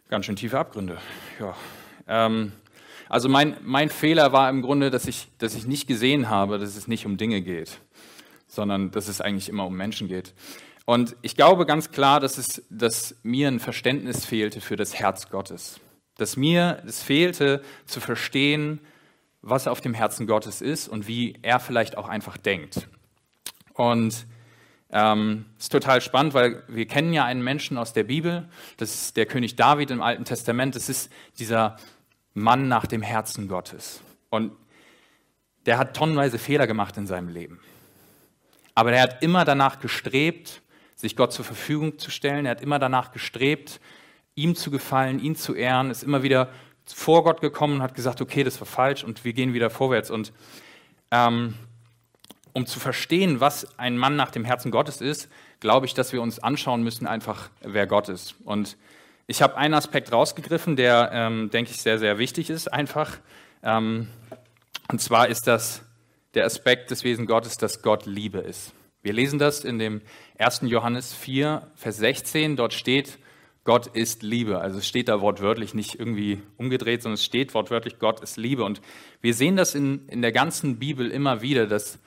Ganz 0.10 0.26
schön 0.26 0.36
tiefe 0.36 0.58
Abgründe. 0.58 0.98
Ja. 1.40 1.56
Ähm, 2.08 2.54
also 3.10 3.28
mein, 3.28 3.58
mein 3.62 3.90
Fehler 3.90 4.32
war 4.32 4.50
im 4.50 4.62
Grunde, 4.62 4.90
dass 4.90 5.06
ich, 5.06 5.28
dass 5.38 5.54
ich 5.54 5.68
nicht 5.68 5.88
gesehen 5.88 6.30
habe, 6.30 6.58
dass 6.58 6.78
es 6.78 6.88
nicht 6.88 7.06
um 7.06 7.18
Dinge 7.18 7.42
geht, 7.42 7.80
sondern 8.51 8.91
dass 8.91 9.08
es 9.08 9.22
eigentlich 9.22 9.48
immer 9.48 9.65
um 9.65 9.75
Menschen 9.75 10.10
geht. 10.10 10.34
Und 10.86 11.15
ich 11.22 11.36
glaube 11.36 11.65
ganz 11.65 11.91
klar, 11.91 12.20
dass, 12.20 12.38
es, 12.38 12.63
dass 12.70 13.15
mir 13.24 13.48
ein 13.48 13.62
Verständnis 13.62 14.25
fehlte 14.25 14.60
für 14.60 14.75
das 14.75 14.93
Herz 14.93 15.29
Gottes. 15.29 15.79
Dass 16.17 16.36
mir 16.36 16.84
es 16.86 17.01
fehlte 17.01 17.63
zu 17.86 18.01
verstehen, 18.01 18.81
was 19.41 19.67
auf 19.67 19.79
dem 19.79 19.93
Herzen 19.93 20.27
Gottes 20.27 20.62
ist 20.62 20.89
und 20.89 21.08
wie 21.08 21.39
er 21.41 21.60
vielleicht 21.62 21.98
auch 21.98 22.10
einfach 22.10 22.36
denkt. 22.36 22.89
Und 23.74 24.27
ähm, 24.91 25.46
ist 25.58 25.72
total 25.72 26.01
spannend, 26.01 26.34
weil 26.34 26.63
wir 26.67 26.86
kennen 26.88 27.13
ja 27.13 27.24
einen 27.24 27.41
Menschen 27.41 27.77
aus 27.77 27.93
der 27.93 28.03
Bibel, 28.03 28.50
das 28.75 28.93
ist 28.93 29.17
der 29.17 29.25
König 29.25 29.55
David 29.55 29.91
im 29.91 30.01
Alten 30.01 30.25
Testament. 30.25 30.75
Das 30.75 30.89
ist 30.89 31.10
dieser 31.39 31.77
Mann 32.34 32.67
nach 32.67 32.86
dem 32.86 33.01
Herzen 33.01 33.48
Gottes. 33.48 34.01
Und 34.29 34.51
der 35.65 35.77
hat 35.77 35.96
tonnenweise 35.96 36.38
Fehler 36.38 36.67
gemacht 36.67 36.98
in 36.98 37.08
seinem 37.08 37.29
Leben. 37.29 37.62
Aber 38.75 38.94
er 38.94 39.04
hat 39.04 39.24
immer 39.24 39.46
danach 39.46 39.80
gestrebt, 39.80 40.62
sich 40.96 41.16
Gott 41.16 41.34
zur 41.34 41.46
Verfügung 41.46 41.98
zu 42.00 42.12
stellen. 42.12 42.46
Er 42.46 42.51
hat 42.51 42.62
immer 42.62 42.80
danach 42.80 43.12
gestrebt, 43.12 43.80
ihm 44.36 44.56
zu 44.56 44.72
gefallen, 44.72 45.20
ihn 45.20 45.36
zu 45.36 45.54
ehren, 45.56 45.92
ist 45.92 46.04
immer 46.04 46.24
wieder 46.24 46.50
vor 46.86 47.24
Gott 47.24 47.42
gekommen 47.42 47.75
und 47.75 47.82
hat 47.82 47.96
gesagt, 47.96 48.22
okay, 48.22 48.44
das 48.44 48.60
war 48.60 48.68
falsch 48.68 49.04
und 49.04 49.24
wir 49.24 49.34
gehen 49.34 49.54
wieder 49.54 49.70
vorwärts. 49.70 50.10
Und 50.10 50.34
ähm, 51.12 51.56
um 52.54 52.66
zu 52.66 52.80
verstehen, 52.80 53.40
was 53.40 53.80
ein 53.80 53.98
Mann 53.98 54.16
nach 54.16 54.32
dem 54.32 54.46
Herzen 54.46 54.72
Gottes 54.72 55.01
ist, 55.01 55.30
glaube 55.60 55.86
ich, 55.86 55.94
dass 55.94 56.12
wir 56.12 56.22
uns 56.22 56.40
anschauen 56.40 56.84
müssen, 56.84 57.08
einfach, 57.08 57.50
wer 57.62 57.88
Gott 57.88 58.10
ist. 58.10 58.36
Und 58.44 58.78
ich 59.28 59.42
habe 59.42 59.58
einen 59.58 59.74
Aspekt 59.74 60.12
rausgegriffen, 60.12 60.75
der, 60.75 61.12
ähm, 61.13 61.50
denke 61.50 61.72
ich, 61.72 61.82
sehr, 61.82 62.00
sehr 62.00 62.18
wichtig 62.18 62.50
ist, 62.50 62.72
einfach. 62.72 63.18
Ähm, 63.63 64.08
und 64.90 65.00
zwar 65.00 65.30
ist 65.30 65.48
das 65.48 65.84
der 66.34 66.46
Aspekt 66.46 66.92
des 66.92 67.04
Wesen 67.04 67.26
Gottes, 67.26 67.58
dass 67.58 67.82
Gott 67.82 68.06
Liebe 68.06 68.40
ist. 68.40 68.74
Wir 69.04 69.14
lesen 69.14 69.40
das 69.40 69.64
in 69.64 69.80
dem 69.80 70.02
1. 70.38 70.62
Johannes 70.64 71.14
4, 71.14 71.68
Vers 71.76 71.98
16. 71.98 72.56
Dort 72.56 72.74
steht, 72.74 73.18
Gott 73.64 73.88
ist 73.88 74.24
Liebe. 74.24 74.60
Also 74.60 74.80
es 74.80 74.88
steht 74.88 75.08
da 75.08 75.22
wortwörtlich 75.22 75.74
nicht 75.74 76.00
irgendwie 76.00 76.42
umgedreht, 76.58 77.02
sondern 77.02 77.16
es 77.16 77.26
steht 77.26 77.54
wortwörtlich, 77.54 78.00
Gott 78.00 78.22
ist 78.22 78.38
Liebe. 78.38 78.64
Und 78.64 78.82
wir 79.22 79.34
sehen 79.34 79.56
das 79.56 79.76
in, 79.76 80.08
in 80.08 80.22
der 80.22 80.32
ganzen 80.32 80.78
Bibel 80.78 81.10
immer 81.10 81.42
wieder, 81.42 81.68
dass 81.68 82.00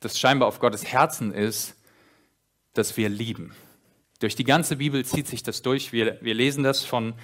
das 0.00 0.18
scheinbar 0.18 0.48
auf 0.48 0.58
Gottes 0.58 0.86
Herzen 0.86 1.32
ist, 1.32 1.76
dass 2.74 2.96
wir 2.96 3.08
lieben. 3.08 3.54
Durch 4.20 4.34
die 4.36 4.44
ganze 4.44 4.76
Bibel 4.76 5.04
zieht 5.04 5.26
sich 5.26 5.42
das 5.42 5.62
durch. 5.62 5.92
Wir, 5.92 6.18
wir 6.20 6.34
lesen 6.34 6.62
das 6.64 6.84
von 6.84 7.14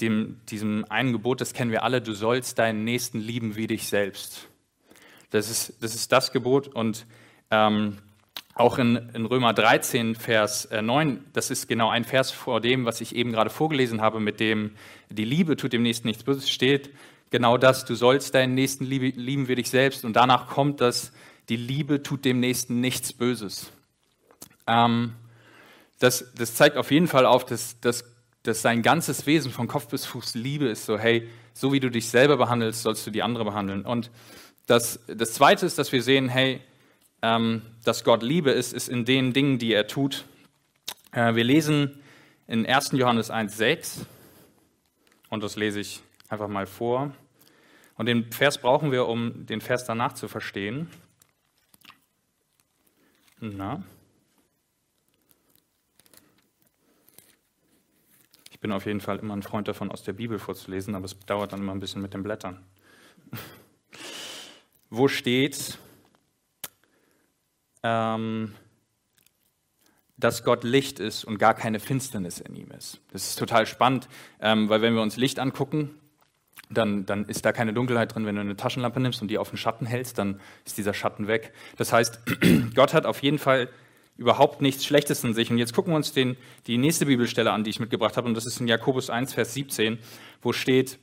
dem, 0.00 0.40
diesem 0.48 0.84
einen 0.88 1.12
Gebot, 1.12 1.40
das 1.40 1.54
kennen 1.54 1.70
wir 1.70 1.82
alle, 1.82 2.00
du 2.00 2.12
sollst 2.12 2.58
deinen 2.58 2.84
Nächsten 2.84 3.18
lieben 3.18 3.56
wie 3.56 3.66
dich 3.66 3.88
selbst. 3.88 4.48
Das 5.30 5.50
ist 5.50 5.74
das, 5.82 5.94
ist 5.94 6.10
das 6.12 6.32
Gebot 6.32 6.68
und 6.68 7.06
ähm, 7.50 7.98
auch 8.54 8.78
in, 8.78 8.96
in, 9.14 9.24
Römer 9.24 9.52
13, 9.52 10.16
Vers 10.16 10.68
9, 10.70 11.08
äh, 11.08 11.20
das 11.32 11.50
ist 11.50 11.68
genau 11.68 11.90
ein 11.90 12.04
Vers 12.04 12.32
vor 12.32 12.60
dem, 12.60 12.84
was 12.84 13.00
ich 13.00 13.14
eben 13.14 13.30
gerade 13.30 13.50
vorgelesen 13.50 14.00
habe, 14.00 14.18
mit 14.18 14.40
dem 14.40 14.72
die 15.10 15.24
Liebe 15.24 15.56
tut 15.56 15.72
dem 15.72 15.82
Nächsten 15.82 16.08
nichts 16.08 16.24
Böses, 16.24 16.50
steht 16.50 16.90
genau 17.30 17.56
das, 17.56 17.84
du 17.84 17.94
sollst 17.94 18.34
deinen 18.34 18.54
Nächsten 18.54 18.84
lieben 18.84 19.48
wie 19.48 19.54
dich 19.54 19.70
selbst 19.70 20.04
und 20.04 20.14
danach 20.14 20.48
kommt 20.48 20.80
das, 20.80 21.12
die 21.48 21.56
Liebe 21.56 22.02
tut 22.02 22.24
dem 22.24 22.40
Nächsten 22.40 22.80
nichts 22.80 23.12
Böses. 23.12 23.70
Ähm, 24.66 25.14
das, 25.98 26.32
das, 26.36 26.54
zeigt 26.54 26.76
auf 26.76 26.90
jeden 26.90 27.08
Fall 27.08 27.26
auf, 27.26 27.44
dass, 27.44 27.80
dass, 27.80 28.04
dass 28.42 28.62
sein 28.62 28.82
ganzes 28.82 29.26
Wesen 29.26 29.50
von 29.50 29.66
Kopf 29.66 29.88
bis 29.88 30.06
Fuß 30.06 30.34
Liebe 30.34 30.66
ist. 30.68 30.86
So, 30.86 30.98
hey, 30.98 31.28
so 31.54 31.72
wie 31.72 31.80
du 31.80 31.90
dich 31.90 32.08
selber 32.08 32.36
behandelst, 32.36 32.82
sollst 32.82 33.06
du 33.06 33.10
die 33.10 33.22
andere 33.22 33.44
behandeln. 33.44 33.84
Und 33.84 34.10
das, 34.68 35.00
das 35.06 35.32
Zweite 35.32 35.64
ist, 35.66 35.78
dass 35.78 35.90
wir 35.92 36.02
sehen, 36.02 36.28
hey, 36.28 36.60
ähm, 37.22 37.62
dass 37.84 38.04
Gott 38.04 38.22
Liebe 38.22 38.50
ist, 38.50 38.74
ist 38.74 38.88
in 38.88 39.04
den 39.04 39.32
Dingen, 39.32 39.58
die 39.58 39.72
er 39.72 39.86
tut. 39.86 40.26
Äh, 41.10 41.34
wir 41.34 41.42
lesen 41.42 42.00
in 42.46 42.66
1. 42.66 42.92
Johannes 42.92 43.30
1,6 43.30 44.04
und 45.30 45.42
das 45.42 45.56
lese 45.56 45.80
ich 45.80 46.02
einfach 46.28 46.48
mal 46.48 46.66
vor. 46.66 47.12
Und 47.96 48.06
den 48.06 48.30
Vers 48.30 48.58
brauchen 48.58 48.92
wir, 48.92 49.08
um 49.08 49.46
den 49.46 49.62
Vers 49.62 49.86
danach 49.86 50.12
zu 50.12 50.28
verstehen. 50.28 50.88
Na? 53.40 53.82
Ich 58.50 58.60
bin 58.60 58.70
auf 58.70 58.84
jeden 58.84 59.00
Fall 59.00 59.18
immer 59.18 59.34
ein 59.34 59.42
Freund 59.42 59.66
davon, 59.66 59.90
aus 59.90 60.02
der 60.02 60.12
Bibel 60.12 60.38
vorzulesen, 60.38 60.94
aber 60.94 61.06
es 61.06 61.18
dauert 61.20 61.54
dann 61.54 61.60
immer 61.60 61.72
ein 61.72 61.80
bisschen 61.80 62.02
mit 62.02 62.12
den 62.12 62.22
Blättern. 62.22 62.62
Wo 64.90 65.08
steht, 65.08 65.78
ähm, 67.82 68.54
dass 70.16 70.44
Gott 70.44 70.64
Licht 70.64 70.98
ist 70.98 71.24
und 71.24 71.38
gar 71.38 71.54
keine 71.54 71.78
Finsternis 71.78 72.40
in 72.40 72.56
ihm 72.56 72.70
ist? 72.70 73.00
Das 73.12 73.28
ist 73.28 73.38
total 73.38 73.66
spannend, 73.66 74.08
ähm, 74.40 74.68
weil 74.68 74.80
wenn 74.82 74.94
wir 74.94 75.02
uns 75.02 75.16
Licht 75.16 75.38
angucken, 75.38 75.94
dann, 76.70 77.06
dann 77.06 77.24
ist 77.26 77.44
da 77.44 77.52
keine 77.52 77.72
Dunkelheit 77.72 78.14
drin. 78.14 78.26
Wenn 78.26 78.34
du 78.34 78.40
eine 78.40 78.56
Taschenlampe 78.56 79.00
nimmst 79.00 79.22
und 79.22 79.28
die 79.28 79.38
auf 79.38 79.50
den 79.50 79.58
Schatten 79.58 79.86
hältst, 79.86 80.18
dann 80.18 80.40
ist 80.64 80.78
dieser 80.78 80.94
Schatten 80.94 81.26
weg. 81.26 81.52
Das 81.76 81.92
heißt, 81.92 82.20
Gott 82.74 82.94
hat 82.94 83.06
auf 83.06 83.22
jeden 83.22 83.38
Fall 83.38 83.68
überhaupt 84.16 84.60
nichts 84.60 84.84
Schlechtes 84.84 85.22
in 85.22 85.32
sich. 85.32 85.50
Und 85.50 85.58
jetzt 85.58 85.72
gucken 85.72 85.92
wir 85.92 85.96
uns 85.96 86.12
den, 86.12 86.36
die 86.66 86.76
nächste 86.76 87.06
Bibelstelle 87.06 87.52
an, 87.52 87.62
die 87.62 87.70
ich 87.70 87.80
mitgebracht 87.80 88.16
habe. 88.16 88.26
Und 88.26 88.34
das 88.34 88.46
ist 88.46 88.60
in 88.60 88.66
Jakobus 88.66 89.10
1, 89.10 89.32
Vers 89.32 89.54
17, 89.54 89.98
wo 90.42 90.52
steht, 90.52 90.98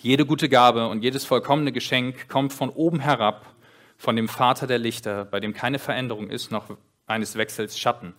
jede 0.00 0.26
gute 0.26 0.48
Gabe 0.48 0.88
und 0.88 1.02
jedes 1.02 1.24
vollkommene 1.24 1.72
Geschenk 1.72 2.28
kommt 2.28 2.52
von 2.52 2.70
oben 2.70 3.00
herab, 3.00 3.54
von 3.96 4.16
dem 4.16 4.28
Vater 4.28 4.66
der 4.66 4.78
Lichter, 4.78 5.24
bei 5.24 5.40
dem 5.40 5.54
keine 5.54 5.78
Veränderung 5.78 6.30
ist, 6.30 6.50
noch 6.50 6.76
eines 7.06 7.36
Wechsels 7.36 7.78
Schatten. 7.78 8.14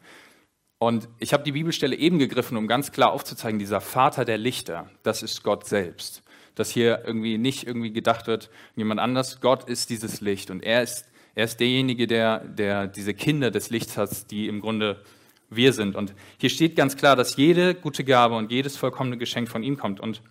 Und 0.78 1.08
ich 1.20 1.34
habe 1.34 1.44
die 1.44 1.52
Bibelstelle 1.52 1.96
eben 1.96 2.20
gegriffen, 2.20 2.58
um 2.58 2.68
ganz 2.68 2.92
klar 2.92 3.12
aufzuzeigen, 3.12 3.60
dieser 3.60 3.82
Vater 3.82 4.26
der 4.26 4.38
Lichter, 4.38 4.90
das 5.04 5.24
ist 5.24 5.44
Gott 5.44 5.66
selbst 5.66 6.24
dass 6.56 6.72
hier 6.72 7.04
irgendwie 7.06 7.38
nicht 7.38 7.68
irgendwie 7.68 7.92
gedacht 7.92 8.28
wird, 8.28 8.50
jemand 8.76 9.00
anders. 9.00 9.42
Gott 9.42 9.66
ist 9.66 9.90
dieses 9.90 10.22
Licht 10.22 10.50
und 10.50 10.64
er 10.64 10.82
ist, 10.82 11.06
er 11.36 11.46
ist 11.46 11.60
derjenige, 11.60 12.08
der, 12.08 12.40
der 12.40 12.88
diese 12.88 13.14
Kinder 13.14 13.52
des 13.52 13.70
Lichts 13.70 13.98
hat, 13.98 14.32
die 14.32 14.48
im 14.48 14.62
Grunde 14.62 15.02
wir 15.50 15.74
sind. 15.74 15.96
Und 15.96 16.16
hier 16.38 16.50
steht 16.50 16.76
ganz 16.76 16.98
klar, 16.98 17.16
dass 17.16 17.36
jede 17.36 17.76
gute 17.76 18.04
Gabe 18.04 18.36
und 18.36 18.52
jedes 18.52 18.78
vollkommene 18.78 19.18
Geschenk 19.18 19.50
von 19.50 19.64
ihm 19.64 19.78
kommt. 19.78 20.00
Und 20.00 20.22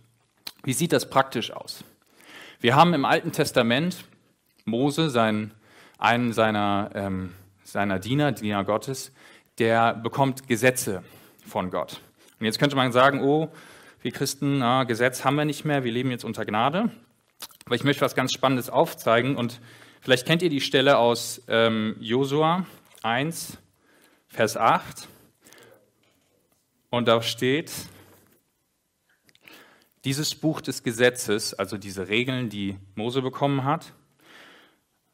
wie 0.64 0.72
sieht 0.72 0.92
das 0.92 1.08
praktisch 1.08 1.50
aus? 1.50 1.84
Wir 2.60 2.74
haben 2.74 2.94
im 2.94 3.04
Alten 3.04 3.32
Testament 3.32 4.04
Mose, 4.64 5.10
seinen, 5.10 5.52
einen 5.98 6.32
seiner, 6.32 6.90
ähm, 6.94 7.34
seiner 7.62 7.98
Diener, 7.98 8.32
Diener 8.32 8.64
Gottes, 8.64 9.12
der 9.58 9.94
bekommt 9.94 10.48
Gesetze 10.48 11.04
von 11.46 11.70
Gott. 11.70 12.00
Und 12.40 12.46
jetzt 12.46 12.58
könnte 12.58 12.76
man 12.76 12.92
sagen, 12.92 13.22
oh, 13.22 13.50
wir 14.00 14.10
Christen, 14.10 14.58
na, 14.58 14.84
Gesetz 14.84 15.24
haben 15.24 15.36
wir 15.36 15.44
nicht 15.44 15.64
mehr, 15.64 15.84
wir 15.84 15.92
leben 15.92 16.10
jetzt 16.10 16.24
unter 16.24 16.44
Gnade. 16.44 16.90
Aber 17.66 17.74
ich 17.74 17.84
möchte 17.84 18.00
was 18.00 18.14
ganz 18.14 18.32
Spannendes 18.32 18.70
aufzeigen 18.70 19.36
und 19.36 19.60
vielleicht 20.00 20.26
kennt 20.26 20.42
ihr 20.42 20.50
die 20.50 20.60
Stelle 20.60 20.96
aus 20.98 21.42
ähm, 21.48 21.96
Josua 22.00 22.66
1, 23.02 23.58
Vers 24.28 24.56
8. 24.56 25.08
Und 26.90 27.08
da 27.08 27.22
steht, 27.22 27.72
dieses 30.04 30.34
Buch 30.34 30.60
des 30.60 30.82
Gesetzes, 30.82 31.54
also 31.54 31.78
diese 31.78 32.08
Regeln, 32.08 32.50
die 32.50 32.76
Mose 32.94 33.22
bekommen 33.22 33.64
hat, 33.64 33.92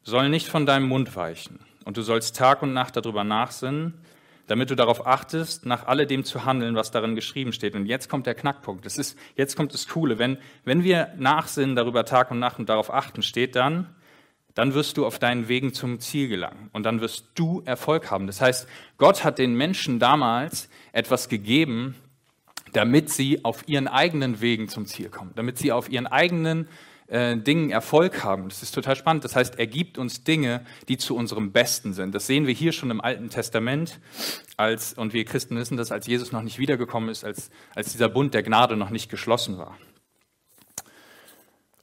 sollen 0.03 0.31
nicht 0.31 0.47
von 0.47 0.65
deinem 0.65 0.87
Mund 0.87 1.15
weichen. 1.15 1.59
Und 1.85 1.97
du 1.97 2.01
sollst 2.01 2.35
Tag 2.35 2.61
und 2.61 2.73
Nacht 2.73 2.95
darüber 2.95 3.23
nachsinnen, 3.23 3.93
damit 4.47 4.69
du 4.69 4.75
darauf 4.75 5.07
achtest, 5.07 5.65
nach 5.65 5.87
alledem 5.87 6.25
zu 6.25 6.45
handeln, 6.45 6.75
was 6.75 6.91
darin 6.91 7.15
geschrieben 7.15 7.53
steht. 7.53 7.75
Und 7.75 7.85
jetzt 7.85 8.09
kommt 8.09 8.25
der 8.25 8.35
Knackpunkt. 8.35 8.85
Das 8.85 8.97
ist, 8.97 9.17
jetzt 9.35 9.55
kommt 9.55 9.73
das 9.73 9.87
Coole. 9.87 10.19
Wenn, 10.19 10.37
wenn 10.65 10.83
wir 10.83 11.13
nachsinnen 11.17 11.75
darüber 11.75 12.03
Tag 12.03 12.31
und 12.31 12.39
Nacht 12.39 12.59
und 12.59 12.67
darauf 12.67 12.93
achten, 12.93 13.21
steht 13.21 13.55
dann, 13.55 13.95
dann 14.53 14.73
wirst 14.73 14.97
du 14.97 15.05
auf 15.05 15.19
deinen 15.19 15.47
Wegen 15.47 15.73
zum 15.73 16.01
Ziel 16.01 16.27
gelangen 16.27 16.69
und 16.73 16.83
dann 16.83 16.99
wirst 16.99 17.27
du 17.35 17.61
Erfolg 17.65 18.11
haben. 18.11 18.27
Das 18.27 18.41
heißt, 18.41 18.67
Gott 18.97 19.23
hat 19.23 19.37
den 19.37 19.55
Menschen 19.55 19.99
damals 19.99 20.67
etwas 20.91 21.29
gegeben, 21.29 21.95
damit 22.73 23.09
sie 23.09 23.43
auf 23.43 23.67
ihren 23.67 23.87
eigenen 23.87 24.41
Wegen 24.41 24.69
zum 24.69 24.85
Ziel 24.85 25.09
kommen, 25.09 25.31
damit 25.35 25.57
sie 25.57 25.71
auf 25.71 25.89
ihren 25.89 26.07
eigenen 26.07 26.67
äh, 27.07 27.37
Dingen 27.37 27.69
Erfolg 27.69 28.23
haben. 28.23 28.47
Das 28.49 28.63
ist 28.63 28.73
total 28.73 28.95
spannend. 28.95 29.25
Das 29.25 29.35
heißt, 29.35 29.59
er 29.59 29.67
gibt 29.67 29.97
uns 29.97 30.23
Dinge, 30.23 30.65
die 30.87 30.97
zu 30.97 31.15
unserem 31.15 31.51
Besten 31.51 31.93
sind. 31.93 32.15
Das 32.15 32.25
sehen 32.25 32.47
wir 32.47 32.53
hier 32.53 32.71
schon 32.71 32.89
im 32.89 33.01
Alten 33.01 33.29
Testament. 33.29 33.99
Als, 34.57 34.93
und 34.93 35.13
wir 35.13 35.25
Christen 35.25 35.57
wissen 35.57 35.77
das, 35.77 35.91
als 35.91 36.07
Jesus 36.07 36.31
noch 36.31 36.41
nicht 36.41 36.57
wiedergekommen 36.57 37.09
ist, 37.09 37.25
als, 37.25 37.51
als 37.75 37.91
dieser 37.91 38.09
Bund 38.09 38.33
der 38.33 38.43
Gnade 38.43 38.77
noch 38.77 38.89
nicht 38.89 39.09
geschlossen 39.09 39.57
war. 39.57 39.77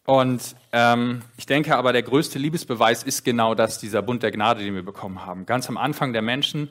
Und 0.06 0.56
ähm, 0.72 1.20
ich 1.36 1.44
denke 1.44 1.76
aber, 1.76 1.92
der 1.92 2.02
größte 2.02 2.38
Liebesbeweis 2.38 3.02
ist 3.02 3.26
genau 3.26 3.54
das, 3.54 3.78
dieser 3.78 4.00
Bund 4.00 4.22
der 4.22 4.30
Gnade, 4.30 4.64
den 4.64 4.74
wir 4.74 4.82
bekommen 4.82 5.26
haben. 5.26 5.44
Ganz 5.44 5.68
am 5.68 5.76
Anfang 5.76 6.14
der 6.14 6.22
Menschen 6.22 6.70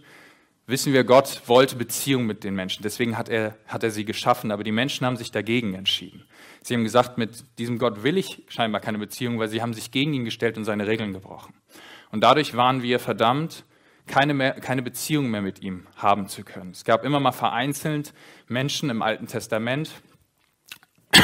wissen 0.67 0.93
wir, 0.93 1.05
Gott 1.05 1.41
wollte 1.47 1.77
Beziehung 1.77 2.25
mit 2.25 2.43
den 2.43 2.53
Menschen. 2.53 2.83
Deswegen 2.83 3.17
hat 3.17 3.29
er, 3.29 3.57
hat 3.67 3.83
er 3.83 3.91
sie 3.91 4.05
geschaffen. 4.05 4.51
Aber 4.51 4.63
die 4.63 4.71
Menschen 4.71 5.07
haben 5.07 5.15
sich 5.15 5.31
dagegen 5.31 5.73
entschieden. 5.73 6.25
Sie 6.61 6.75
haben 6.75 6.83
gesagt, 6.83 7.17
mit 7.17 7.45
diesem 7.57 7.79
Gott 7.79 8.03
will 8.03 8.17
ich 8.17 8.43
scheinbar 8.49 8.81
keine 8.81 8.99
Beziehung, 8.99 9.39
weil 9.39 9.47
sie 9.47 9.61
haben 9.61 9.73
sich 9.73 9.91
gegen 9.91 10.13
ihn 10.13 10.25
gestellt 10.25 10.57
und 10.57 10.65
seine 10.65 10.85
Regeln 10.85 11.13
gebrochen. 11.13 11.53
Und 12.11 12.21
dadurch 12.21 12.55
waren 12.55 12.83
wir 12.83 12.99
verdammt, 12.99 13.63
keine, 14.05 14.33
mehr, 14.33 14.53
keine 14.53 14.81
Beziehung 14.81 15.29
mehr 15.29 15.41
mit 15.41 15.61
ihm 15.61 15.87
haben 15.95 16.27
zu 16.27 16.43
können. 16.43 16.71
Es 16.71 16.85
gab 16.85 17.03
immer 17.03 17.19
mal 17.19 17.31
vereinzelt 17.31 18.13
Menschen 18.47 18.89
im 18.89 19.01
Alten 19.01 19.27
Testament. 19.27 19.91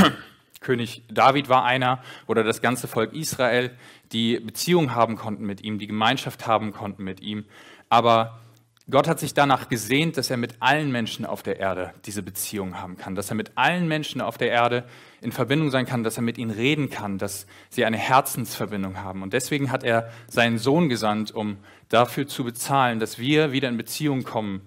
König 0.59 1.03
David 1.09 1.49
war 1.49 1.65
einer 1.65 2.01
oder 2.27 2.43
das 2.43 2.61
ganze 2.61 2.87
Volk 2.87 3.13
Israel, 3.13 3.71
die 4.11 4.39
Beziehung 4.39 4.95
haben 4.95 5.17
konnten 5.17 5.45
mit 5.45 5.61
ihm, 5.61 5.77
die 5.77 5.87
Gemeinschaft 5.87 6.47
haben 6.47 6.71
konnten 6.71 7.03
mit 7.03 7.19
ihm. 7.21 7.45
Aber 7.89 8.42
Gott 8.89 9.07
hat 9.07 9.17
sich 9.17 9.33
danach 9.33 9.69
gesehnt, 9.69 10.17
dass 10.17 10.29
er 10.29 10.35
mit 10.35 10.55
allen 10.59 10.91
Menschen 10.91 11.25
auf 11.25 11.41
der 11.41 11.57
Erde 11.57 11.93
diese 12.05 12.21
Beziehung 12.21 12.81
haben 12.81 12.97
kann, 12.97 13.15
dass 13.15 13.29
er 13.29 13.35
mit 13.35 13.53
allen 13.55 13.87
Menschen 13.87 14.19
auf 14.19 14.37
der 14.37 14.51
Erde 14.51 14.83
in 15.21 15.31
Verbindung 15.31 15.71
sein 15.71 15.85
kann, 15.85 16.03
dass 16.03 16.17
er 16.17 16.23
mit 16.23 16.37
ihnen 16.37 16.51
reden 16.51 16.89
kann, 16.89 17.17
dass 17.17 17.47
sie 17.69 17.85
eine 17.85 17.95
Herzensverbindung 17.95 18.97
haben. 19.01 19.23
Und 19.23 19.31
deswegen 19.31 19.71
hat 19.71 19.85
er 19.85 20.11
seinen 20.27 20.57
Sohn 20.57 20.89
gesandt, 20.89 21.31
um 21.31 21.57
dafür 21.87 22.27
zu 22.27 22.43
bezahlen, 22.43 22.99
dass 22.99 23.17
wir 23.17 23.53
wieder 23.53 23.69
in 23.69 23.77
Beziehung 23.77 24.23
kommen 24.23 24.61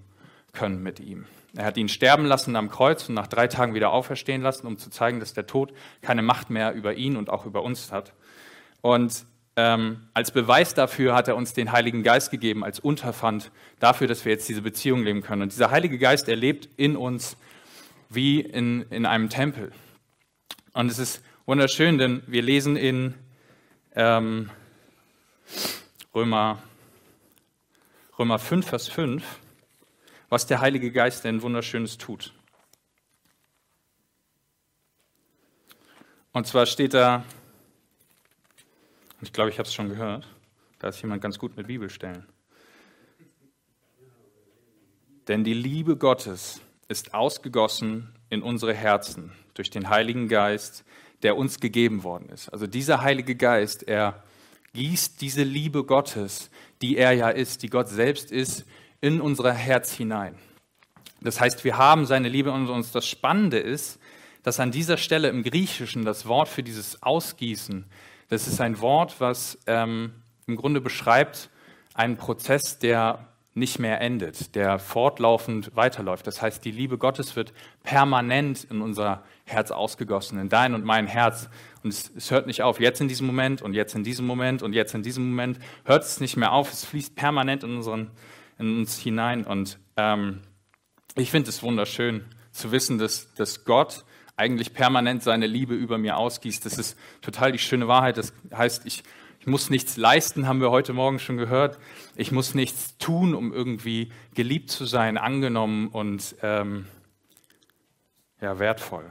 können 0.55 0.83
mit 0.83 0.99
ihm. 0.99 1.27
Er 1.55 1.67
hat 1.67 1.77
ihn 1.77 1.91
sterben 1.91 2.25
lassen 2.25 2.57
am 2.57 2.71
Kreuz 2.71 3.09
und 3.11 3.15
nach 3.15 3.27
drei 3.27 3.49
Tagen 3.49 3.75
wieder 3.75 3.91
auferstehen 3.91 4.41
lassen, 4.41 4.67
um 4.67 4.79
zu 4.79 4.89
zeigen, 4.89 5.21
dass 5.21 5.35
der 5.35 5.47
Tod 5.47 5.75
keine 6.01 6.23
Macht 6.23 6.49
mehr 6.49 6.73
über 6.73 6.95
ihn 6.95 7.17
und 7.17 7.29
auch 7.29 7.45
über 7.45 7.63
uns 7.63 7.93
hat. 7.93 8.15
Und 8.81 9.27
ähm, 9.57 10.09
als 10.13 10.31
Beweis 10.31 10.75
dafür 10.75 11.15
hat 11.15 11.29
er 11.29 11.37
uns 11.37 11.55
den 11.55 11.73
Heiligen 11.73 12.03
Geist 12.03 12.31
gegeben, 12.31 12.63
als 12.63 12.79
Unterpfand 12.79 13.51
dafür, 13.81 14.07
dass 14.07 14.25
wir 14.27 14.33
jetzt 14.33 14.49
diese 14.49 14.61
Beziehung 14.61 15.03
leben 15.03 15.23
können. 15.23 15.43
Und 15.43 15.53
dieser 15.53 15.71
Heilige 15.71 15.99
Geist, 15.99 16.29
er 16.29 16.37
lebt 16.37 16.69
in 16.77 16.95
uns 16.95 17.39
wie 18.11 18.41
in, 18.41 18.83
in 18.91 19.07
einem 19.07 19.31
Tempel. 19.31 19.73
Und 20.75 20.91
es 20.91 20.99
ist 20.99 21.23
wunderschön, 21.47 21.97
denn 21.97 22.23
wir 22.27 22.43
lesen 22.43 22.77
in 22.77 23.15
ähm, 23.95 24.51
Römer, 26.15 26.63
Römer 28.19 28.39
5, 28.39 28.67
Vers 28.67 28.89
5, 28.89 29.25
was 30.29 30.47
der 30.47 30.61
Heilige 30.61 30.93
Geist 30.93 31.25
denn 31.25 31.41
Wunderschönes 31.41 31.97
tut. 31.97 32.35
Und 36.33 36.47
zwar 36.47 36.67
steht 36.67 36.93
da, 36.93 37.25
ich 39.21 39.33
glaube, 39.33 39.51
ich 39.51 39.59
habe 39.59 39.67
es 39.67 39.75
schon 39.75 39.89
gehört. 39.89 40.27
Da 40.79 40.89
ist 40.89 41.01
jemand 41.01 41.23
ganz 41.23 41.39
gut 41.39 41.57
mit 41.57 41.67
Bibelstellen. 41.67 42.27
Denn 45.29 45.43
die 45.43 45.55
Liebe 45.55 45.97
Gottes 45.97 46.61
ist 46.89 47.15
ausgegossen 47.15 48.15
in 48.31 48.43
unsere 48.43 48.75
Herzen 48.75 49.33
durch 49.55 49.71
den 49.71 49.89
Heiligen 49.89 50.29
Geist, 50.29 50.85
der 51.23 51.37
uns 51.37 51.61
gegeben 51.61 52.05
worden 52.05 52.29
ist. 52.29 52.49
Also 52.51 52.67
dieser 52.67 53.01
Heilige 53.01 53.35
Geist, 53.35 53.83
er 53.89 54.23
gießt 54.75 55.21
diese 55.21 55.43
Liebe 55.43 55.85
Gottes, 55.85 56.51
die 56.83 56.97
er 56.97 57.13
ja 57.13 57.31
ist, 57.31 57.63
die 57.63 57.71
Gott 57.71 57.89
selbst 57.89 58.31
ist, 58.31 58.67
in 59.01 59.21
unser 59.21 59.53
Herz 59.53 59.93
hinein. 59.93 60.37
Das 61.23 61.41
heißt, 61.41 61.65
wir 61.65 61.79
haben 61.79 62.07
seine 62.07 62.29
Liebe 62.29 62.51
in 62.51 62.69
uns. 62.69 62.93
Das 62.93 63.09
Spannende 63.09 63.59
ist, 63.59 63.99
dass 64.43 64.61
an 64.61 64.71
dieser 64.71 64.97
Stelle 64.97 65.29
im 65.29 65.43
Griechischen 65.43 66.05
das 66.05 66.27
Wort 66.27 66.49
für 66.49 66.63
dieses 66.63 67.03
Ausgießen 67.03 67.87
das 68.29 68.49
ist 68.49 68.61
ein 68.61 68.81
Wort, 68.81 69.21
was 69.21 69.59
ähm, 69.67 70.13
im 70.47 70.57
Grunde 70.57 70.81
beschreibt 70.81 71.51
einen 71.95 72.17
Prozess, 72.17 72.79
der 72.79 73.27
nicht 73.57 73.79
mehr 73.79 74.03
endet, 74.03 74.55
der 74.55 74.79
fortlaufend 74.79 75.75
weiterläuft. 75.75 76.27
Das 76.27 76.43
heißt, 76.43 76.63
die 76.63 76.71
Liebe 76.71 76.99
Gottes 76.99 77.37
wird 77.37 77.55
permanent 77.85 78.65
in 78.65 78.83
unser 78.83 79.25
Herz 79.45 79.71
ausgegossen, 79.71 80.39
in 80.39 80.51
dein 80.51 80.75
und 80.75 80.85
mein 80.85 81.07
Herz. 81.07 81.49
Und 81.83 81.89
es, 81.89 82.13
es, 82.15 82.31
hört 82.31 82.47
nicht 82.47 82.63
auf, 82.63 82.81
jetzt 82.81 83.01
in 83.01 83.09
diesem 83.09 83.27
Moment 83.27 83.63
und 83.63 83.73
jetzt 83.73 83.95
in 83.95 84.05
diesem 84.05 84.27
Moment 84.27 84.63
und 84.63 84.75
jetzt 84.75 84.95
in 84.95 85.03
diesem 85.03 85.31
Moment 85.31 85.59
hört 85.85 86.05
es 86.05 86.21
nicht 86.21 86.37
mehr 86.37 86.53
auf. 86.53 86.71
Es 86.71 86.85
fließt 86.85 87.17
permanent 87.17 87.65
in, 87.65 87.77
unseren, 87.77 88.11
in 88.59 88.81
uns 88.81 88.99
hinein. 88.99 89.45
Und 89.47 89.79
ähm, 89.97 90.43
ich 91.15 91.31
finde 91.31 91.49
es 91.49 91.63
wunderschön 91.63 92.27
zu 92.53 92.73
wissen, 92.73 92.99
dass, 92.99 93.33
dass 93.35 93.65
Gott 93.65 94.05
eigentlich 94.37 94.75
permanent 94.75 95.23
seine 95.23 95.47
Liebe 95.47 95.75
über 95.75 95.99
mir 95.99 96.17
ausgießt. 96.17 96.65
Das 96.67 96.79
ist 96.79 96.99
total 97.23 97.53
die 97.53 97.59
schöne 97.59 97.89
Wahrheit. 97.89 98.19
Das 98.19 98.33
heißt, 98.55 98.85
ich, 98.87 99.03
ich 99.41 99.47
muss 99.47 99.71
nichts 99.71 99.97
leisten, 99.97 100.47
haben 100.47 100.61
wir 100.61 100.71
heute 100.71 100.93
Morgen 100.93 101.19
schon 101.19 101.39
gehört. 101.39 101.79
Ich 102.15 102.33
muss 102.33 102.55
nichts 102.55 102.99
tun, 102.99 103.35
um 103.35 103.53
irgendwie 103.53 104.13
geliebt 104.35 104.71
zu 104.71 104.85
sein, 104.85 105.17
angenommen 105.17 105.89
und 105.89 106.37
ähm, 106.43 106.87
ja, 108.41 108.59
wertvoll. 108.59 109.11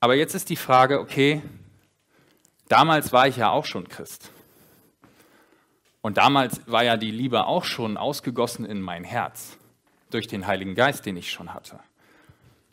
Aber 0.00 0.16
jetzt 0.16 0.34
ist 0.34 0.50
die 0.50 0.56
Frage, 0.56 0.98
okay, 0.98 1.42
damals 2.68 3.12
war 3.12 3.28
ich 3.28 3.36
ja 3.36 3.50
auch 3.50 3.64
schon 3.64 3.88
Christ. 3.88 4.32
Und 6.00 6.16
damals 6.16 6.60
war 6.66 6.82
ja 6.82 6.96
die 6.96 7.12
Liebe 7.12 7.46
auch 7.46 7.64
schon 7.64 7.96
ausgegossen 7.96 8.64
in 8.64 8.80
mein 8.80 9.04
Herz 9.04 9.56
durch 10.10 10.26
den 10.26 10.48
Heiligen 10.48 10.74
Geist, 10.74 11.06
den 11.06 11.16
ich 11.16 11.30
schon 11.30 11.54
hatte. 11.54 11.78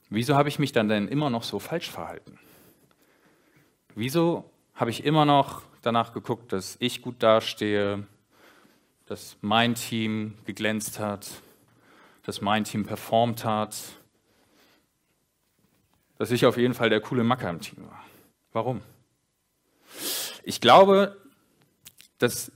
Wieso 0.10 0.36
habe 0.36 0.50
ich 0.50 0.60
mich 0.60 0.72
dann 0.72 0.90
denn 0.90 1.08
immer 1.08 1.30
noch 1.30 1.44
so 1.44 1.60
falsch 1.60 1.90
verhalten? 1.90 2.40
Wieso 3.96 4.50
habe 4.74 4.90
ich 4.90 5.04
immer 5.04 5.26
noch 5.26 5.62
danach 5.82 6.14
geguckt, 6.14 6.52
dass 6.52 6.78
ich 6.80 7.02
gut 7.02 7.22
dastehe, 7.22 8.08
dass 9.06 9.38
mein 9.42 9.76
Team 9.76 10.36
geglänzt 10.46 11.00
hat, 11.00 11.30
dass 12.24 12.42
mein 12.42 12.64
Team 12.64 12.86
performt 12.86 13.46
hat, 13.46 13.76
dass 16.18 16.32
ich 16.32 16.46
auf 16.46 16.58
jeden 16.58 16.74
Fall 16.74 16.90
der 16.90 17.02
coole 17.02 17.24
Macker 17.24 17.50
im 17.50 17.62
Team 17.62 17.86
war? 17.88 18.04
Warum? 18.52 18.82
Ich 20.44 20.60
glaube, 20.60 21.18
dass 22.18 22.52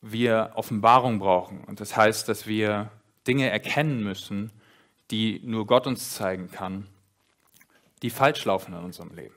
wir 0.00 0.52
Offenbarung 0.54 1.18
brauchen. 1.18 1.64
Und 1.64 1.80
das 1.80 1.96
heißt, 1.96 2.28
dass 2.28 2.46
wir 2.46 2.90
Dinge 3.26 3.50
erkennen 3.50 4.02
müssen, 4.02 4.50
die 5.10 5.40
nur 5.44 5.66
Gott 5.66 5.86
uns 5.86 6.14
zeigen 6.14 6.50
kann, 6.50 6.86
die 8.02 8.10
falsch 8.10 8.44
laufen 8.44 8.74
in 8.74 8.84
unserem 8.84 9.14
Leben. 9.14 9.34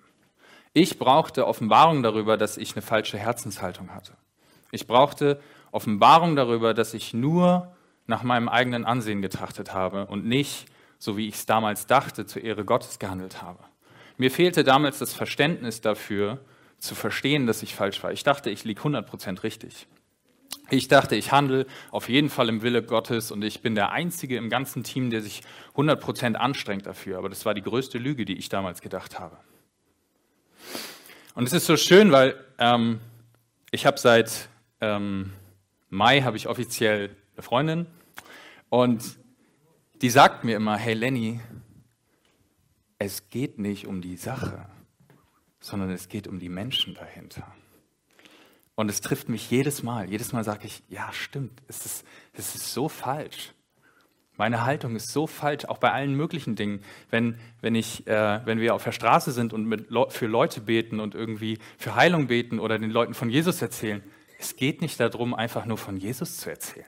Ich 0.74 1.00
brauchte 1.00 1.48
Offenbarung 1.48 2.04
darüber, 2.04 2.38
dass 2.38 2.58
ich 2.58 2.74
eine 2.74 2.82
falsche 2.82 3.18
Herzenshaltung 3.18 3.94
hatte. 3.94 4.14
Ich 4.72 4.88
brauchte 4.88 5.42
Offenbarung 5.72 6.36
darüber, 6.36 6.74
dass 6.74 6.94
ich 6.94 7.14
nur 7.14 7.76
nach 8.08 8.24
meinem 8.24 8.50
eigenen 8.50 8.86
Ansehen 8.86 9.22
getrachtet 9.22 9.74
habe 9.74 10.08
und 10.08 10.26
nicht, 10.26 10.66
so 10.98 11.18
wie 11.18 11.28
ich 11.28 11.36
es 11.36 11.46
damals 11.46 11.88
dachte, 11.88 12.26
zur 12.26 12.44
Ehre 12.44 12.66
Gottes 12.66 13.00
gehandelt 13.00 13.42
habe. 13.42 13.60
Mir 14.18 14.32
fehlte 14.32 14.64
damals 14.64 15.00
das 15.00 15.14
Verständnis 15.14 15.82
dafür, 15.82 16.40
zu 16.78 16.96
verstehen, 16.96 17.46
dass 17.46 17.62
ich 17.62 17.76
falsch 17.76 18.02
war. 18.04 18.12
Ich 18.12 18.24
dachte, 18.24 18.50
ich 18.50 18.64
liege 18.64 18.82
100% 18.82 19.44
richtig. 19.44 19.88
Ich 20.72 20.88
dachte, 20.88 21.16
ich 21.16 21.32
handle 21.32 21.66
auf 21.90 22.10
jeden 22.10 22.30
Fall 22.30 22.48
im 22.50 22.62
Wille 22.62 22.84
Gottes 22.84 23.32
und 23.32 23.44
ich 23.44 23.62
bin 23.62 23.74
der 23.74 23.92
Einzige 23.92 24.38
im 24.38 24.50
ganzen 24.50 24.84
Team, 24.84 25.10
der 25.10 25.22
sich 25.22 25.42
100% 25.76 26.36
anstrengt 26.36 26.86
dafür. 26.86 27.18
Aber 27.18 27.30
das 27.30 27.46
war 27.46 27.54
die 27.54 27.64
größte 27.64 27.98
Lüge, 27.98 28.26
die 28.26 28.38
ich 28.38 28.50
damals 28.50 28.82
gedacht 28.82 29.20
habe. 29.20 29.38
Und 31.34 31.46
es 31.46 31.54
ist 31.54 31.66
so 31.66 31.78
schön, 31.78 32.12
weil 32.12 32.36
ähm, 32.60 33.00
ich 33.72 33.86
habe 33.86 33.98
seit 33.98 34.50
ähm, 34.82 35.32
Mai 35.90 36.22
habe 36.22 36.38
ich 36.38 36.48
offiziell 36.48 37.16
eine 37.36 37.44
Freundin 37.44 37.88
und 38.70 39.18
die 40.02 40.10
sagt 40.10 40.44
mir 40.44 40.56
immer, 40.56 40.78
hey 40.78 40.94
Lenny, 40.94 41.40
es 43.00 43.30
geht 43.30 43.58
nicht 43.58 43.88
um 43.88 44.02
die 44.02 44.18
Sache, 44.18 44.66
sondern 45.60 45.90
es 45.90 46.10
geht 46.10 46.28
um 46.28 46.40
die 46.40 46.50
Menschen 46.50 46.94
dahinter. 46.94 47.48
Und 48.80 48.88
es 48.88 49.02
trifft 49.02 49.28
mich 49.28 49.52
jedes 49.52 49.84
Mal. 49.84 50.10
Jedes 50.10 50.32
Mal 50.32 50.46
sage 50.46 50.66
ich, 50.66 50.84
ja, 50.88 51.12
stimmt, 51.12 51.62
es 51.68 51.86
ist, 51.86 52.06
es 52.32 52.56
ist 52.56 52.74
so 52.74 52.88
falsch. 52.88 53.52
Meine 54.38 54.66
Haltung 54.66 54.96
ist 54.96 55.12
so 55.12 55.28
falsch, 55.28 55.66
auch 55.66 55.80
bei 55.80 55.92
allen 55.92 56.16
möglichen 56.16 56.56
Dingen. 56.56 56.80
Wenn, 57.10 57.38
wenn, 57.60 57.76
ich, 57.76 58.08
äh, 58.08 58.40
wenn 58.46 58.62
wir 58.62 58.74
auf 58.74 58.86
der 58.86 58.94
Straße 58.94 59.34
sind 59.34 59.52
und 59.52 59.66
mit, 59.66 59.90
für 60.12 60.28
Leute 60.28 60.62
beten 60.62 61.02
und 61.02 61.14
irgendwie 61.14 61.60
für 61.78 61.96
Heilung 61.96 62.28
beten 62.28 62.58
oder 62.58 62.80
den 62.80 62.90
Leuten 62.90 63.16
von 63.16 63.30
Jesus 63.30 63.62
erzählen, 63.62 64.02
es 64.40 64.56
geht 64.56 64.80
nicht 64.80 64.98
darum, 64.98 65.34
einfach 65.34 65.66
nur 65.66 65.78
von 65.78 65.98
Jesus 65.98 66.38
zu 66.38 66.50
erzählen. 66.50 66.86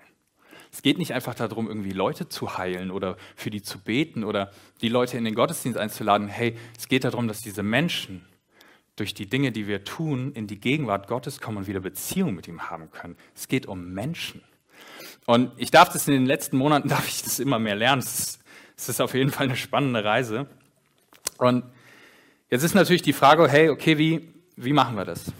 Es 0.71 0.83
geht 0.83 0.97
nicht 0.97 1.13
einfach 1.13 1.35
darum, 1.35 1.67
irgendwie 1.67 1.91
Leute 1.91 2.29
zu 2.29 2.57
heilen 2.57 2.91
oder 2.91 3.17
für 3.35 3.49
die 3.49 3.63
zu 3.63 3.79
beten 3.79 4.23
oder 4.23 4.53
die 4.79 4.87
Leute 4.87 5.17
in 5.17 5.25
den 5.25 5.35
Gottesdienst 5.35 5.77
einzuladen. 5.77 6.29
Hey, 6.29 6.57
es 6.77 6.87
geht 6.87 7.03
darum, 7.03 7.27
dass 7.27 7.41
diese 7.41 7.63
Menschen 7.63 8.25
durch 9.01 9.15
die 9.15 9.25
Dinge, 9.25 9.51
die 9.51 9.65
wir 9.65 9.83
tun, 9.83 10.31
in 10.33 10.45
die 10.45 10.59
Gegenwart 10.59 11.07
Gottes 11.07 11.41
kommen 11.41 11.57
und 11.57 11.67
wieder 11.67 11.79
Beziehung 11.79 12.35
mit 12.35 12.47
ihm 12.47 12.69
haben 12.69 12.91
können. 12.91 13.17
Es 13.35 13.47
geht 13.47 13.65
um 13.65 13.93
Menschen. 13.95 14.43
Und 15.25 15.51
ich 15.57 15.71
darf 15.71 15.89
das 15.89 16.07
in 16.07 16.13
den 16.13 16.27
letzten 16.27 16.55
Monaten, 16.55 16.87
darf 16.87 17.07
ich 17.07 17.23
das 17.23 17.39
immer 17.39 17.57
mehr 17.57 17.73
lernen. 17.73 18.03
Es 18.03 18.19
ist, 18.19 18.43
es 18.77 18.89
ist 18.89 19.01
auf 19.01 19.15
jeden 19.15 19.31
Fall 19.31 19.47
eine 19.47 19.55
spannende 19.55 20.03
Reise. 20.03 20.45
Und 21.39 21.63
jetzt 22.51 22.61
ist 22.61 22.75
natürlich 22.75 23.01
die 23.01 23.11
Frage, 23.11 23.49
hey, 23.49 23.69
okay, 23.69 23.97
wie, 23.97 24.31
wie 24.55 24.71
machen 24.71 24.95
wir 24.95 25.05
das? 25.05 25.31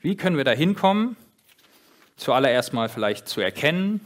Wie 0.00 0.16
können 0.16 0.38
wir 0.38 0.44
da 0.44 0.52
hinkommen? 0.52 1.16
Zuallererst 2.16 2.72
mal 2.72 2.88
vielleicht 2.88 3.28
zu 3.28 3.42
erkennen, 3.42 4.00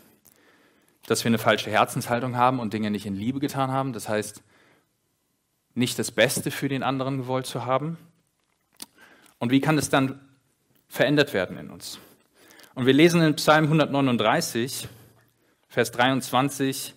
dass 1.06 1.22
wir 1.22 1.28
eine 1.28 1.38
falsche 1.38 1.70
Herzenshaltung 1.70 2.36
haben 2.36 2.58
und 2.58 2.72
Dinge 2.72 2.90
nicht 2.90 3.06
in 3.06 3.14
Liebe 3.14 3.38
getan 3.38 3.70
haben. 3.70 3.92
Das 3.92 4.08
heißt, 4.08 4.42
nicht 5.74 5.96
das 5.96 6.10
Beste 6.10 6.50
für 6.50 6.68
den 6.68 6.82
anderen 6.82 7.18
gewollt 7.18 7.46
zu 7.46 7.64
haben? 7.66 7.98
Und 9.38 9.50
wie 9.50 9.60
kann 9.60 9.78
es 9.78 9.90
dann 9.90 10.20
verändert 10.88 11.34
werden 11.34 11.58
in 11.58 11.70
uns? 11.70 11.98
Und 12.74 12.86
wir 12.86 12.92
lesen 12.92 13.22
in 13.22 13.36
Psalm 13.36 13.64
139, 13.64 14.88
Vers 15.68 15.92
23 15.92 16.94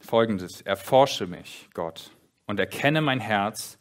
folgendes. 0.00 0.60
Erforsche 0.62 1.26
mich, 1.26 1.68
Gott, 1.74 2.10
und 2.46 2.60
erkenne 2.60 3.00
mein 3.00 3.20
Herz, 3.20 3.78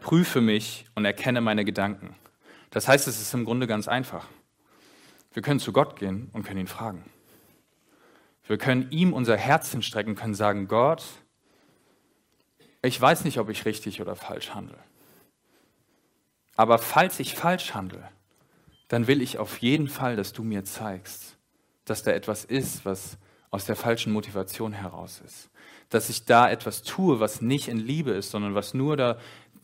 prüfe 0.00 0.40
mich 0.40 0.86
und 0.94 1.04
erkenne 1.04 1.40
meine 1.40 1.64
Gedanken. 1.64 2.14
Das 2.70 2.88
heißt, 2.88 3.06
es 3.08 3.20
ist 3.20 3.32
im 3.34 3.44
Grunde 3.44 3.66
ganz 3.66 3.88
einfach. 3.88 4.26
Wir 5.32 5.42
können 5.42 5.60
zu 5.60 5.72
Gott 5.72 5.98
gehen 5.98 6.30
und 6.32 6.44
können 6.44 6.60
ihn 6.60 6.66
fragen. 6.66 7.04
Wir 8.46 8.58
können 8.58 8.90
ihm 8.90 9.12
unser 9.12 9.36
Herz 9.36 9.70
hinstrecken, 9.70 10.14
können 10.14 10.34
sagen, 10.34 10.68
Gott, 10.68 11.04
ich 12.82 13.00
weiß 13.00 13.24
nicht, 13.24 13.38
ob 13.38 13.48
ich 13.48 13.64
richtig 13.64 14.00
oder 14.00 14.16
falsch 14.16 14.50
handle. 14.50 14.78
Aber 16.56 16.78
falls 16.78 17.20
ich 17.20 17.34
falsch 17.34 17.74
handle, 17.74 18.08
dann 18.88 19.06
will 19.06 19.22
ich 19.22 19.38
auf 19.38 19.58
jeden 19.58 19.88
Fall, 19.88 20.16
dass 20.16 20.32
du 20.32 20.42
mir 20.42 20.64
zeigst, 20.64 21.36
dass 21.84 22.02
da 22.02 22.12
etwas 22.12 22.44
ist, 22.44 22.84
was 22.84 23.18
aus 23.50 23.64
der 23.64 23.76
falschen 23.76 24.12
Motivation 24.12 24.72
heraus 24.72 25.20
ist. 25.24 25.50
Dass 25.90 26.08
ich 26.08 26.24
da 26.24 26.50
etwas 26.50 26.82
tue, 26.82 27.20
was 27.20 27.40
nicht 27.40 27.68
in 27.68 27.78
Liebe 27.78 28.12
ist, 28.12 28.30
sondern 28.30 28.54
was 28.54 28.74
nur 28.74 28.96
da 28.96 29.18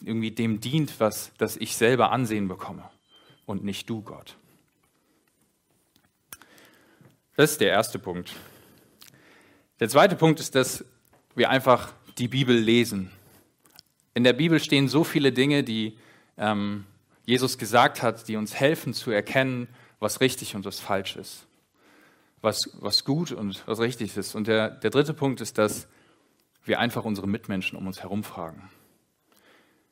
irgendwie 0.05 0.31
dem 0.31 0.61
dient, 0.61 0.99
was, 0.99 1.33
dass 1.39 1.57
ich 1.57 1.77
selber 1.77 2.13
Ansehen 2.13 2.49
bekomme 2.49 2.89
und 3.47 3.65
nicht 3.65 3.89
du, 3.91 4.03
Gott. 4.03 4.37
Das 7.37 7.53
ist 7.53 7.61
der 7.61 7.71
erste 7.71 7.99
Punkt. 7.99 8.33
Der 9.81 9.89
zweite 9.89 10.17
Punkt 10.17 10.41
ist, 10.41 10.55
dass 10.55 10.85
wir 11.35 11.51
einfach 11.51 11.93
die 12.19 12.29
Bibel 12.29 12.57
lesen. 12.57 13.11
In 14.15 14.25
der 14.25 14.33
Bibel 14.33 14.61
stehen 14.61 14.89
so 14.89 15.05
viele 15.05 15.33
Dinge, 15.33 15.65
die 15.65 15.97
ähm, 16.41 16.87
Jesus 17.27 17.59
gesagt 17.59 18.03
hat, 18.03 18.27
die 18.27 18.35
uns 18.35 18.55
helfen 18.55 18.93
zu 18.93 19.13
erkennen, 19.13 19.69
was 20.01 20.21
richtig 20.21 20.57
und 20.57 20.65
was 20.65 20.81
falsch 20.81 21.15
ist, 21.17 21.47
was, 22.41 22.59
was 22.81 23.05
gut 23.05 23.31
und 23.31 23.63
was 23.69 23.79
richtig 23.79 24.17
ist. 24.17 24.35
Und 24.35 24.49
der, 24.49 24.71
der 24.71 24.91
dritte 24.91 25.15
Punkt 25.15 25.41
ist, 25.41 25.59
dass 25.59 25.87
wir 26.65 26.81
einfach 26.81 27.05
unsere 27.05 27.29
Mitmenschen 27.29 27.79
um 27.79 27.87
uns 27.87 28.03
herum 28.03 28.25
fragen. 28.25 28.71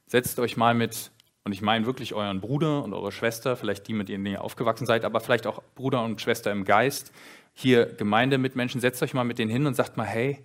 Setzt 0.07 0.39
euch 0.41 0.57
mal 0.57 0.75
mit, 0.75 1.11
und 1.45 1.53
ich 1.53 1.61
meine 1.61 1.87
wirklich 1.87 2.15
euren 2.15 2.41
Bruder 2.41 2.83
und 2.83 2.95
eure 2.95 3.13
Schwester, 3.13 3.57
vielleicht 3.57 3.87
die, 3.87 3.93
mit 3.93 4.09
denen 4.09 4.27
ihr 4.27 4.43
aufgewachsen 4.43 4.87
seid, 4.87 5.05
aber 5.05 5.21
vielleicht 5.21 5.47
auch 5.47 5.63
Bruder 5.75 6.03
und 6.03 6.21
Schwester 6.21 6.51
im 6.51 6.65
Geist, 6.65 7.13
hier 7.53 7.87
Gemeindemitmenschen, 7.87 8.81
setzt 8.81 9.03
euch 9.03 9.15
mal 9.15 9.25
mit 9.25 9.39
denen 9.39 9.51
hin 9.51 9.67
und 9.67 9.75
sagt 9.75 9.97
mal, 9.97 10.07
hey, 10.07 10.45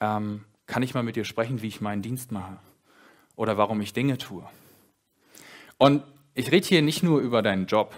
ähm, 0.00 0.44
kann 0.66 0.82
ich 0.82 0.94
mal 0.94 1.02
mit 1.02 1.16
dir 1.16 1.24
sprechen, 1.24 1.62
wie 1.62 1.68
ich 1.68 1.80
meinen 1.80 2.00
Dienst 2.00 2.32
mache? 2.32 2.58
Oder 3.36 3.58
warum 3.58 3.80
ich 3.80 3.92
Dinge 3.92 4.16
tue? 4.16 4.48
Und 5.80 6.02
ich 6.34 6.52
rede 6.52 6.66
hier 6.66 6.82
nicht 6.82 7.02
nur 7.02 7.20
über 7.20 7.40
deinen 7.40 7.64
Job, 7.64 7.94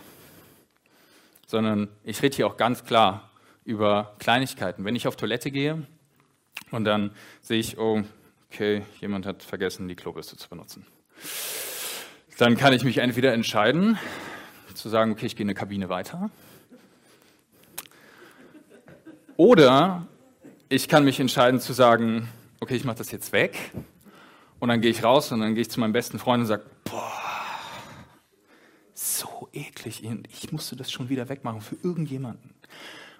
sondern 1.48 1.88
ich 2.04 2.22
rede 2.22 2.36
hier 2.36 2.46
auch 2.46 2.56
ganz 2.56 2.84
klar 2.84 3.28
über 3.64 4.14
Kleinigkeiten. 4.20 4.84
Wenn 4.84 4.94
ich 4.94 5.08
auf 5.08 5.16
Toilette 5.16 5.50
gehe 5.50 5.84
und 6.70 6.84
dann 6.84 7.10
sehe 7.40 7.58
ich, 7.58 7.78
oh, 7.78 8.04
okay, 8.48 8.82
jemand 9.00 9.26
hat 9.26 9.42
vergessen, 9.42 9.88
die 9.88 9.96
Klobürste 9.96 10.36
zu 10.36 10.48
benutzen. 10.48 10.86
Dann 12.38 12.56
kann 12.56 12.72
ich 12.72 12.84
mich 12.84 12.98
entweder 12.98 13.32
entscheiden, 13.32 13.98
zu 14.74 14.88
sagen, 14.88 15.10
okay, 15.10 15.26
ich 15.26 15.34
gehe 15.34 15.42
in 15.42 15.48
eine 15.48 15.56
Kabine 15.56 15.88
weiter. 15.88 16.30
Oder 19.36 20.06
ich 20.68 20.88
kann 20.88 21.04
mich 21.04 21.18
entscheiden 21.18 21.58
zu 21.58 21.72
sagen, 21.72 22.28
okay, 22.60 22.76
ich 22.76 22.84
mache 22.84 22.98
das 22.98 23.10
jetzt 23.10 23.32
weg. 23.32 23.72
Und 24.60 24.68
dann 24.68 24.80
gehe 24.80 24.92
ich 24.92 25.02
raus 25.02 25.32
und 25.32 25.40
dann 25.40 25.56
gehe 25.56 25.62
ich 25.62 25.70
zu 25.70 25.80
meinem 25.80 25.92
besten 25.92 26.20
Freund 26.20 26.42
und 26.42 26.46
sage, 26.46 26.62
boah, 26.84 27.31
eklig. 29.52 30.02
Ich 30.30 30.52
musste 30.52 30.76
das 30.76 30.90
schon 30.90 31.08
wieder 31.08 31.28
wegmachen 31.28 31.60
für 31.60 31.76
irgendjemanden. 31.82 32.54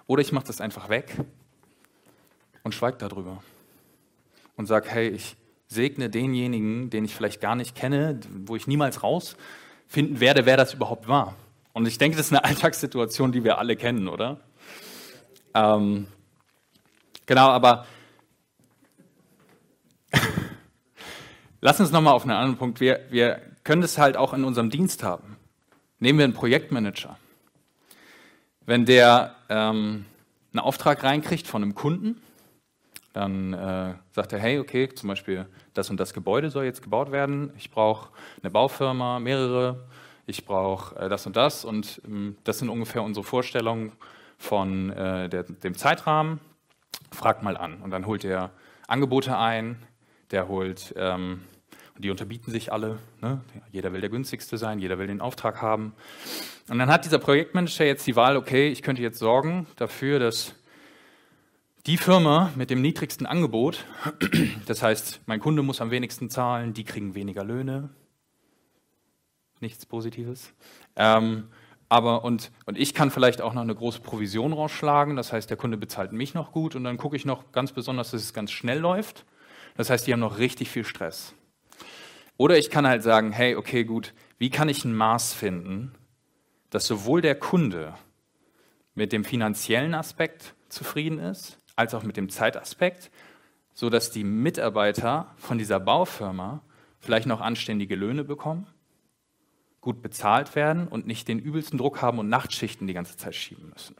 Oder 0.07 0.21
ich 0.21 0.31
mache 0.31 0.45
das 0.45 0.61
einfach 0.61 0.89
weg 0.89 1.17
und 2.63 2.73
schweige 2.73 2.97
darüber. 2.97 3.43
Und 4.55 4.65
sage, 4.65 4.89
hey, 4.89 5.09
ich 5.09 5.35
segne 5.67 6.09
denjenigen, 6.09 6.89
den 6.89 7.05
ich 7.05 7.15
vielleicht 7.15 7.41
gar 7.41 7.55
nicht 7.55 7.75
kenne, 7.75 8.19
wo 8.45 8.55
ich 8.55 8.67
niemals 8.67 9.03
rausfinden 9.03 10.19
werde, 10.19 10.45
wer 10.45 10.57
das 10.57 10.73
überhaupt 10.73 11.07
war. 11.07 11.35
Und 11.73 11.87
ich 11.87 11.97
denke, 11.97 12.17
das 12.17 12.27
ist 12.27 12.33
eine 12.33 12.43
Alltagssituation, 12.45 13.31
die 13.31 13.43
wir 13.43 13.57
alle 13.57 13.75
kennen, 13.75 14.07
oder? 14.07 14.39
Ähm, 15.53 16.07
genau, 17.25 17.49
aber 17.49 17.85
lass 21.61 21.79
uns 21.79 21.91
nochmal 21.91 22.13
auf 22.13 22.23
einen 22.23 22.31
anderen 22.31 22.57
Punkt. 22.57 22.79
Wir, 22.79 23.05
wir 23.09 23.41
können 23.63 23.81
das 23.81 23.97
halt 23.97 24.17
auch 24.17 24.33
in 24.33 24.43
unserem 24.43 24.69
Dienst 24.69 25.03
haben. 25.03 25.37
Nehmen 26.03 26.19
wir 26.19 26.25
einen 26.25 26.33
Projektmanager. 26.33 27.17
Wenn 28.65 28.83
der 28.83 29.37
ähm, 29.47 30.03
einen 30.51 30.59
Auftrag 30.59 31.01
reinkriegt 31.01 31.47
von 31.47 31.63
einem 31.63 31.75
Kunden, 31.75 32.21
dann 33.13 33.53
äh, 33.53 33.93
sagt 34.11 34.33
er, 34.33 34.39
hey, 34.39 34.59
okay, 34.59 34.89
zum 34.93 35.07
Beispiel 35.07 35.45
das 35.73 35.89
und 35.89 36.01
das 36.01 36.13
Gebäude 36.13 36.49
soll 36.49 36.65
jetzt 36.65 36.81
gebaut 36.81 37.13
werden. 37.13 37.53
Ich 37.57 37.71
brauche 37.71 38.09
eine 38.41 38.51
Baufirma, 38.51 39.21
mehrere. 39.21 39.87
Ich 40.25 40.43
brauche 40.43 40.93
äh, 40.97 41.07
das 41.07 41.25
und 41.25 41.37
das. 41.37 41.63
Und 41.63 42.01
ähm, 42.03 42.35
das 42.43 42.59
sind 42.59 42.67
ungefähr 42.67 43.01
unsere 43.01 43.23
Vorstellungen 43.23 43.93
von 44.37 44.89
äh, 44.89 45.29
der, 45.29 45.43
dem 45.43 45.77
Zeitrahmen. 45.77 46.41
Frag 47.13 47.43
mal 47.43 47.55
an. 47.55 47.81
Und 47.81 47.91
dann 47.91 48.05
holt 48.07 48.25
er 48.25 48.51
Angebote 48.89 49.37
ein. 49.37 49.77
Der 50.31 50.49
holt 50.49 50.93
ähm, 50.97 51.43
und 51.95 52.03
die 52.03 52.09
unterbieten 52.09 52.51
sich 52.51 52.71
alle. 52.71 52.97
Ne? 53.21 53.41
Jeder 53.71 53.93
will 53.93 54.01
der 54.01 54.09
günstigste 54.09 54.57
sein, 54.57 54.79
jeder 54.79 54.97
will 54.97 55.07
den 55.07 55.21
Auftrag 55.21 55.61
haben. 55.61 55.93
Und 56.69 56.79
dann 56.79 56.89
hat 56.89 57.05
dieser 57.05 57.19
Projektmanager 57.19 57.85
jetzt 57.85 58.07
die 58.07 58.15
Wahl, 58.15 58.37
okay, 58.37 58.69
ich 58.69 58.81
könnte 58.81 59.01
jetzt 59.01 59.19
sorgen 59.19 59.67
dafür, 59.75 60.19
dass 60.19 60.55
die 61.85 61.97
Firma 61.97 62.51
mit 62.55 62.69
dem 62.69 62.81
niedrigsten 62.81 63.25
Angebot, 63.25 63.85
das 64.65 64.81
heißt, 64.81 65.21
mein 65.25 65.39
Kunde 65.39 65.61
muss 65.61 65.81
am 65.81 65.91
wenigsten 65.91 66.29
zahlen, 66.29 66.73
die 66.73 66.85
kriegen 66.85 67.13
weniger 67.13 67.43
Löhne, 67.43 67.89
nichts 69.59 69.85
Positives. 69.85 70.53
Ähm, 70.95 71.49
aber 71.89 72.23
und, 72.23 72.51
und 72.65 72.77
ich 72.77 72.93
kann 72.93 73.11
vielleicht 73.11 73.41
auch 73.41 73.53
noch 73.53 73.61
eine 73.61 73.75
große 73.75 73.99
Provision 73.99 74.53
rausschlagen, 74.53 75.15
das 75.15 75.33
heißt, 75.33 75.49
der 75.49 75.57
Kunde 75.57 75.77
bezahlt 75.77 76.13
mich 76.13 76.33
noch 76.33 76.51
gut 76.51 76.75
und 76.75 76.85
dann 76.85 76.97
gucke 76.97 77.15
ich 77.15 77.25
noch 77.25 77.51
ganz 77.51 77.73
besonders, 77.73 78.11
dass 78.11 78.23
es 78.23 78.33
ganz 78.33 78.51
schnell 78.51 78.79
läuft. 78.79 79.25
Das 79.75 79.89
heißt, 79.89 80.07
die 80.07 80.13
haben 80.13 80.19
noch 80.19 80.37
richtig 80.37 80.69
viel 80.69 80.85
Stress. 80.85 81.35
Oder 82.37 82.57
ich 82.57 82.69
kann 82.69 82.87
halt 82.87 83.03
sagen, 83.03 83.31
hey, 83.31 83.55
okay, 83.55 83.83
gut, 83.83 84.13
wie 84.37 84.49
kann 84.49 84.69
ich 84.69 84.85
ein 84.85 84.95
Maß 84.95 85.33
finden, 85.33 85.93
dass 86.69 86.87
sowohl 86.87 87.21
der 87.21 87.35
Kunde 87.35 87.93
mit 88.95 89.11
dem 89.11 89.23
finanziellen 89.23 89.93
Aspekt 89.93 90.55
zufrieden 90.69 91.19
ist, 91.19 91.59
als 91.75 91.93
auch 91.93 92.03
mit 92.03 92.17
dem 92.17 92.29
Zeitaspekt, 92.29 93.11
so 93.73 93.89
dass 93.89 94.11
die 94.11 94.23
Mitarbeiter 94.23 95.33
von 95.37 95.57
dieser 95.57 95.79
Baufirma 95.79 96.61
vielleicht 96.99 97.27
noch 97.27 97.41
anständige 97.41 97.95
Löhne 97.95 98.23
bekommen, 98.23 98.67
gut 99.81 100.01
bezahlt 100.01 100.55
werden 100.55 100.87
und 100.87 101.05
nicht 101.05 101.27
den 101.27 101.39
übelsten 101.39 101.77
Druck 101.77 102.01
haben 102.01 102.19
und 102.19 102.29
Nachtschichten 102.29 102.87
die 102.87 102.93
ganze 102.93 103.17
Zeit 103.17 103.35
schieben 103.35 103.69
müssen. 103.69 103.95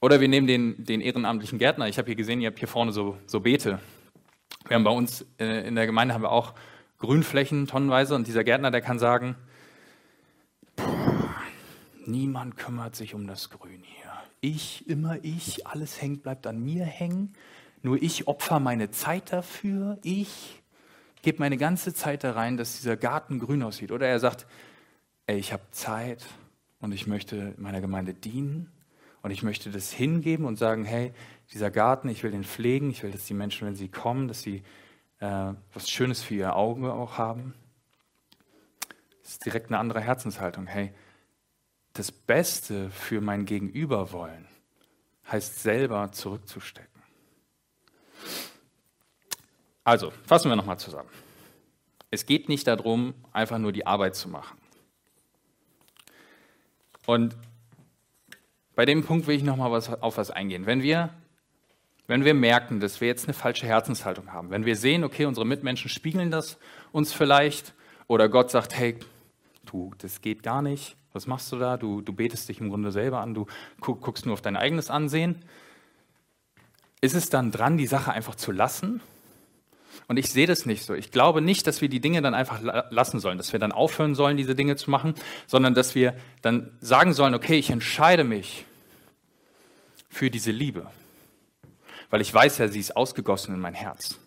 Oder 0.00 0.20
wir 0.20 0.28
nehmen 0.28 0.46
den, 0.46 0.82
den 0.82 1.02
ehrenamtlichen 1.02 1.58
Gärtner. 1.58 1.86
Ich 1.88 1.98
habe 1.98 2.06
hier 2.06 2.16
gesehen, 2.16 2.40
ihr 2.40 2.48
habt 2.48 2.58
hier 2.58 2.68
vorne 2.68 2.90
so, 2.90 3.18
so 3.26 3.40
Beete. 3.40 3.80
Wir 4.66 4.76
haben 4.76 4.84
bei 4.84 4.90
uns 4.90 5.26
äh, 5.38 5.66
in 5.66 5.74
der 5.74 5.86
Gemeinde 5.86 6.14
haben 6.14 6.22
wir 6.22 6.32
auch 6.32 6.54
Grünflächen 6.98 7.66
tonnenweise 7.66 8.14
und 8.14 8.26
dieser 8.26 8.44
Gärtner, 8.44 8.70
der 8.70 8.82
kann 8.82 8.98
sagen, 8.98 9.36
niemand 12.04 12.56
kümmert 12.56 12.94
sich 12.94 13.14
um 13.14 13.26
das 13.26 13.50
Grün 13.50 13.82
hier. 13.82 14.12
Ich, 14.40 14.88
immer 14.88 15.18
ich, 15.22 15.66
alles 15.66 16.00
hängt, 16.00 16.22
bleibt 16.22 16.46
an 16.46 16.62
mir 16.62 16.84
hängen. 16.84 17.32
Nur 17.82 18.02
ich 18.02 18.28
opfer 18.28 18.60
meine 18.60 18.90
Zeit 18.90 19.32
dafür. 19.32 19.98
Ich 20.02 20.62
gebe 21.22 21.38
meine 21.38 21.56
ganze 21.56 21.94
Zeit 21.94 22.24
da 22.24 22.32
rein, 22.32 22.56
dass 22.56 22.76
dieser 22.76 22.96
Garten 22.96 23.38
grün 23.38 23.62
aussieht. 23.62 23.92
Oder 23.92 24.06
er 24.06 24.18
sagt, 24.18 24.46
ey, 25.26 25.38
ich 25.38 25.52
habe 25.52 25.62
Zeit 25.70 26.26
und 26.80 26.92
ich 26.92 27.06
möchte 27.06 27.54
meiner 27.58 27.80
Gemeinde 27.80 28.14
dienen 28.14 28.70
und 29.22 29.30
ich 29.30 29.42
möchte 29.42 29.70
das 29.70 29.92
hingeben 29.92 30.44
und 30.44 30.56
sagen, 30.56 30.84
hey, 30.84 31.12
dieser 31.52 31.70
Garten, 31.70 32.08
ich 32.08 32.22
will 32.22 32.30
den 32.30 32.44
pflegen, 32.44 32.90
ich 32.90 33.02
will, 33.02 33.10
dass 33.10 33.26
die 33.26 33.34
Menschen, 33.34 33.66
wenn 33.66 33.76
sie 33.76 33.88
kommen, 33.88 34.28
dass 34.28 34.42
sie 34.42 34.62
äh, 35.18 35.52
was 35.74 35.90
Schönes 35.90 36.22
für 36.22 36.34
ihr 36.34 36.56
Auge 36.56 36.92
auch 36.92 37.18
haben. 37.18 37.54
Das 39.22 39.32
ist 39.32 39.44
direkt 39.44 39.68
eine 39.68 39.78
andere 39.78 40.00
Herzenshaltung. 40.00 40.66
Hey, 40.66 40.92
das 41.92 42.10
Beste 42.12 42.90
für 42.90 43.20
mein 43.20 43.44
Gegenüber 43.44 44.12
wollen, 44.12 44.46
heißt 45.30 45.60
selber 45.60 46.12
zurückzustecken. 46.12 46.88
Also, 49.84 50.12
fassen 50.26 50.50
wir 50.50 50.56
nochmal 50.56 50.78
zusammen. 50.78 51.08
Es 52.10 52.26
geht 52.26 52.48
nicht 52.48 52.66
darum, 52.66 53.14
einfach 53.32 53.58
nur 53.58 53.72
die 53.72 53.86
Arbeit 53.86 54.14
zu 54.14 54.28
machen. 54.28 54.58
Und 57.06 57.36
bei 58.80 58.86
dem 58.86 59.04
Punkt 59.04 59.26
will 59.26 59.36
ich 59.36 59.42
nochmal 59.42 59.70
was, 59.70 59.92
auf 59.92 60.16
was 60.16 60.30
eingehen. 60.30 60.64
Wenn 60.64 60.82
wir 60.82 61.10
wenn 62.06 62.24
wir 62.24 62.32
merken, 62.32 62.80
dass 62.80 63.02
wir 63.02 63.08
jetzt 63.08 63.24
eine 63.24 63.34
falsche 63.34 63.66
Herzenshaltung 63.66 64.32
haben, 64.32 64.48
wenn 64.48 64.64
wir 64.64 64.74
sehen, 64.74 65.04
okay, 65.04 65.26
unsere 65.26 65.44
Mitmenschen 65.44 65.90
spiegeln 65.90 66.30
das 66.30 66.56
uns 66.90 67.12
vielleicht 67.12 67.74
oder 68.06 68.30
Gott 68.30 68.50
sagt, 68.50 68.74
hey, 68.74 68.96
du, 69.66 69.92
das 69.98 70.22
geht 70.22 70.42
gar 70.42 70.62
nicht, 70.62 70.96
was 71.12 71.26
machst 71.26 71.52
du 71.52 71.58
da? 71.58 71.76
Du, 71.76 72.00
du 72.00 72.14
betest 72.14 72.48
dich 72.48 72.58
im 72.62 72.70
Grunde 72.70 72.90
selber 72.90 73.20
an, 73.20 73.34
du 73.34 73.46
guckst 73.82 74.24
nur 74.24 74.32
auf 74.32 74.40
dein 74.40 74.56
eigenes 74.56 74.88
Ansehen. 74.88 75.44
Ist 77.02 77.14
es 77.14 77.28
dann 77.28 77.52
dran, 77.52 77.76
die 77.76 77.86
Sache 77.86 78.12
einfach 78.12 78.34
zu 78.34 78.50
lassen? 78.50 79.02
Und 80.08 80.16
ich 80.16 80.32
sehe 80.32 80.46
das 80.46 80.64
nicht 80.64 80.86
so. 80.86 80.94
Ich 80.94 81.10
glaube 81.10 81.42
nicht, 81.42 81.66
dass 81.66 81.82
wir 81.82 81.90
die 81.90 82.00
Dinge 82.00 82.22
dann 82.22 82.32
einfach 82.32 82.60
lassen 82.88 83.20
sollen, 83.20 83.36
dass 83.36 83.52
wir 83.52 83.60
dann 83.60 83.72
aufhören 83.72 84.14
sollen, 84.14 84.38
diese 84.38 84.54
Dinge 84.54 84.76
zu 84.76 84.90
machen, 84.90 85.14
sondern 85.46 85.74
dass 85.74 85.94
wir 85.94 86.14
dann 86.40 86.70
sagen 86.80 87.12
sollen, 87.12 87.34
okay, 87.34 87.58
ich 87.58 87.68
entscheide 87.68 88.24
mich 88.24 88.64
für 90.10 90.30
diese 90.30 90.50
Liebe. 90.50 90.90
Weil 92.10 92.20
ich 92.20 92.34
weiß 92.34 92.58
ja, 92.58 92.68
sie 92.68 92.80
ist 92.80 92.96
ausgegossen 92.96 93.54
in 93.54 93.60
mein 93.60 93.74
Herz 93.74 94.18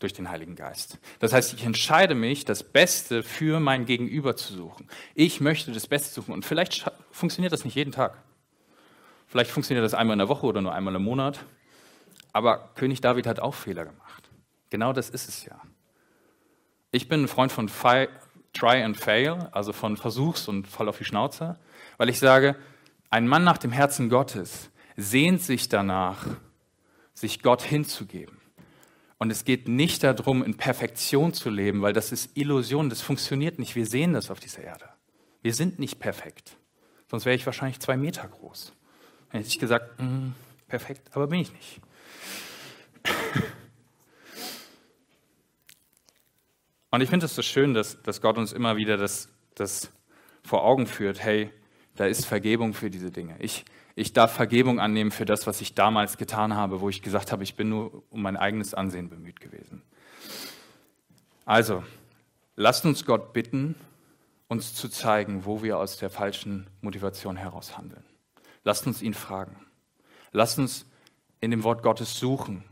durch 0.00 0.12
den 0.12 0.28
Heiligen 0.28 0.56
Geist. 0.56 0.98
Das 1.20 1.32
heißt, 1.32 1.54
ich 1.54 1.64
entscheide 1.64 2.14
mich, 2.14 2.44
das 2.44 2.62
Beste 2.62 3.22
für 3.22 3.60
mein 3.60 3.86
Gegenüber 3.86 4.36
zu 4.36 4.52
suchen. 4.52 4.88
Ich 5.14 5.40
möchte 5.40 5.72
das 5.72 5.86
Beste 5.86 6.12
suchen. 6.12 6.34
Und 6.34 6.44
vielleicht 6.44 6.90
funktioniert 7.10 7.52
das 7.52 7.64
nicht 7.64 7.76
jeden 7.76 7.92
Tag. 7.92 8.18
Vielleicht 9.26 9.50
funktioniert 9.50 9.84
das 9.84 9.94
einmal 9.94 10.14
in 10.14 10.18
der 10.18 10.28
Woche 10.28 10.46
oder 10.46 10.60
nur 10.60 10.74
einmal 10.74 10.94
im 10.96 11.04
Monat. 11.04 11.38
Aber 12.32 12.70
König 12.74 13.00
David 13.00 13.26
hat 13.26 13.40
auch 13.40 13.54
Fehler 13.54 13.84
gemacht. 13.84 14.28
Genau 14.70 14.92
das 14.92 15.10
ist 15.10 15.28
es 15.28 15.44
ja. 15.44 15.60
Ich 16.90 17.08
bin 17.08 17.22
ein 17.22 17.28
Freund 17.28 17.52
von 17.52 17.68
Try 17.68 18.82
and 18.82 18.96
Fail, 18.96 19.48
also 19.52 19.72
von 19.72 19.96
Versuchs 19.96 20.48
und 20.48 20.66
Fall 20.66 20.88
auf 20.88 20.98
die 20.98 21.04
Schnauze, 21.04 21.58
weil 21.98 22.08
ich 22.08 22.18
sage, 22.18 22.56
ein 23.10 23.28
Mann 23.28 23.44
nach 23.44 23.58
dem 23.58 23.70
Herzen 23.70 24.08
Gottes 24.08 24.70
sehnt 25.00 25.42
sich 25.42 25.68
danach, 25.68 26.26
sich 27.14 27.42
Gott 27.42 27.62
hinzugeben. 27.62 28.36
Und 29.18 29.30
es 29.30 29.44
geht 29.44 29.68
nicht 29.68 30.02
darum, 30.02 30.42
in 30.42 30.56
Perfektion 30.56 31.34
zu 31.34 31.50
leben, 31.50 31.82
weil 31.82 31.92
das 31.92 32.10
ist 32.10 32.36
Illusion, 32.36 32.88
das 32.88 33.02
funktioniert 33.02 33.58
nicht. 33.58 33.76
Wir 33.76 33.86
sehen 33.86 34.14
das 34.14 34.30
auf 34.30 34.40
dieser 34.40 34.62
Erde. 34.62 34.88
Wir 35.42 35.52
sind 35.52 35.78
nicht 35.78 35.98
perfekt. 36.00 36.56
Sonst 37.10 37.26
wäre 37.26 37.36
ich 37.36 37.44
wahrscheinlich 37.44 37.80
zwei 37.80 37.96
Meter 37.96 38.26
groß. 38.26 38.72
Dann 39.30 39.40
hätte 39.40 39.48
ich 39.48 39.58
gesagt, 39.58 40.00
mm, 40.00 40.30
perfekt, 40.68 41.10
aber 41.12 41.26
bin 41.26 41.40
ich 41.40 41.52
nicht. 41.52 41.80
Und 46.90 47.02
ich 47.02 47.10
finde 47.10 47.26
es 47.26 47.34
so 47.34 47.42
schön, 47.42 47.74
dass, 47.74 48.02
dass 48.02 48.20
Gott 48.20 48.38
uns 48.38 48.52
immer 48.52 48.76
wieder 48.76 48.96
das, 48.96 49.28
das 49.54 49.92
vor 50.42 50.64
Augen 50.64 50.86
führt, 50.86 51.22
hey, 51.22 51.52
da 52.00 52.06
ist 52.06 52.24
Vergebung 52.24 52.72
für 52.72 52.88
diese 52.88 53.10
Dinge. 53.10 53.36
Ich, 53.40 53.66
ich 53.94 54.14
darf 54.14 54.32
Vergebung 54.32 54.80
annehmen 54.80 55.10
für 55.10 55.26
das, 55.26 55.46
was 55.46 55.60
ich 55.60 55.74
damals 55.74 56.16
getan 56.16 56.54
habe, 56.54 56.80
wo 56.80 56.88
ich 56.88 57.02
gesagt 57.02 57.30
habe, 57.30 57.42
ich 57.42 57.56
bin 57.56 57.68
nur 57.68 58.02
um 58.08 58.22
mein 58.22 58.38
eigenes 58.38 58.72
Ansehen 58.72 59.10
bemüht 59.10 59.38
gewesen. 59.38 59.82
Also, 61.44 61.84
lasst 62.56 62.86
uns 62.86 63.04
Gott 63.04 63.34
bitten, 63.34 63.74
uns 64.48 64.74
zu 64.74 64.88
zeigen, 64.88 65.44
wo 65.44 65.62
wir 65.62 65.76
aus 65.76 65.98
der 65.98 66.08
falschen 66.08 66.68
Motivation 66.80 67.36
heraus 67.36 67.76
handeln. 67.76 68.04
Lasst 68.64 68.86
uns 68.86 69.02
ihn 69.02 69.12
fragen. 69.12 69.56
Lasst 70.32 70.58
uns 70.58 70.86
in 71.42 71.50
dem 71.50 71.64
Wort 71.64 71.82
Gottes 71.82 72.18
suchen 72.18 72.64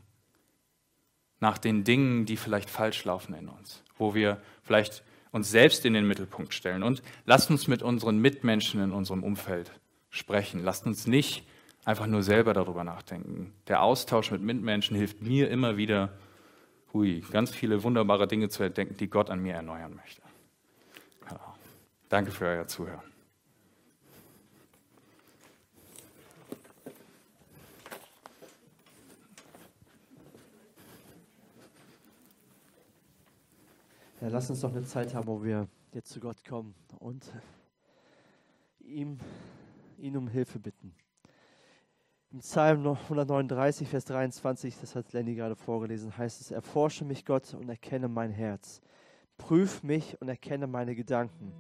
nach 1.39 1.59
den 1.59 1.85
Dingen, 1.85 2.25
die 2.25 2.39
vielleicht 2.39 2.71
falsch 2.71 3.05
laufen 3.05 3.35
in 3.35 3.51
uns, 3.51 3.83
wo 3.99 4.15
wir 4.15 4.41
vielleicht 4.63 5.03
uns 5.33 5.51
selbst 5.51 5.85
in 5.85 5.95
den 5.95 6.07
Mittelpunkt 6.07 6.55
stellen. 6.55 6.83
Und 6.83 7.03
lasst 7.25 7.51
uns 7.51 7.69
mit 7.69 7.83
unseren 7.83 8.19
Mitmenschen 8.19 8.83
in 8.83 8.93
unserem 8.93 9.23
Umfeld 9.23 9.71
sprechen. 10.11 10.63
Lasst 10.63 10.87
uns 10.87 11.07
nicht 11.07 11.47
einfach 11.85 12.07
nur 12.07 12.23
selber 12.23 12.53
darüber 12.55 12.85
nachdenken. 12.85 13.53
Der 13.67 13.83
Austausch 13.83 14.31
mit 14.31 14.43
Mitmenschen 14.43 14.97
hilft 14.97 15.23
mir 15.23 15.51
immer 15.51 15.77
wieder, 15.77 16.11
hui, 16.93 17.23
ganz 17.31 17.51
viele 17.51 17.83
wunderbare 17.83 18.29
Dinge 18.29 18.49
zu 18.49 18.63
entdecken, 18.63 18.97
die 18.97 19.09
Gott 19.09 19.31
an 19.31 19.41
mir 19.41 19.55
erneuern 19.55 19.95
möchte. 19.95 20.23
Ja. 21.31 21.41
Danke 22.09 22.31
für 22.31 22.47
euer 22.47 22.67
Zuhören. 22.67 23.01
Ja, 34.21 34.27
lass 34.27 34.51
uns 34.51 34.63
doch 34.63 34.73
eine 34.75 34.83
Zeit 34.83 35.15
haben, 35.15 35.29
wo 35.29 35.45
wir 35.45 35.69
jetzt 35.93 36.11
zu 36.11 36.19
Gott 36.19 36.45
kommen 36.45 36.75
und 36.99 37.25
ihm 38.81 39.21
ihn 39.97 40.17
um 40.17 40.27
Hilfe 40.27 40.59
bitten. 40.59 40.93
Im 42.33 42.41
Psalm 42.41 42.85
139, 42.85 43.89
Vers 43.89 44.07
23, 44.07 44.77
das 44.81 44.97
hat 44.97 45.13
Lenny 45.13 45.37
gerade 45.37 45.55
vorgelesen, 45.55 46.19
heißt 46.19 46.41
es, 46.41 46.51
erforsche 46.51 47.05
mich 47.05 47.25
Gott 47.27 47.55
und 47.55 47.69
erkenne 47.69 48.09
mein 48.09 48.33
Herz. 48.33 48.81
Prüf 49.37 49.85
mich 49.85 50.21
und 50.21 50.29
erkenne 50.29 50.67
meine 50.67 50.97
Gedanken. 50.97 51.53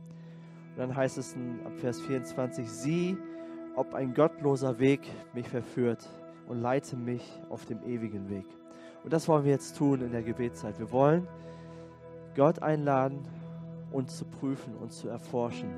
Und 0.70 0.78
dann 0.78 0.96
heißt 0.96 1.16
es 1.16 1.34
in 1.34 1.60
Vers 1.76 2.00
24, 2.00 2.68
sieh, 2.68 3.16
ob 3.76 3.94
ein 3.94 4.14
gottloser 4.14 4.80
Weg 4.80 5.02
mich 5.32 5.48
verführt 5.48 6.08
und 6.48 6.60
leite 6.60 6.96
mich 6.96 7.22
auf 7.50 7.66
dem 7.66 7.84
ewigen 7.84 8.28
Weg. 8.28 8.46
Und 9.04 9.12
das 9.12 9.28
wollen 9.28 9.44
wir 9.44 9.52
jetzt 9.52 9.76
tun 9.76 10.00
in 10.00 10.10
der 10.10 10.24
Gebetszeit. 10.24 10.76
Wir 10.80 10.90
wollen 10.90 11.28
Gott 12.38 12.62
einladen, 12.62 13.26
uns 13.90 14.16
zu 14.16 14.24
prüfen, 14.24 14.76
uns 14.76 14.98
zu 14.98 15.08
erforschen. 15.08 15.68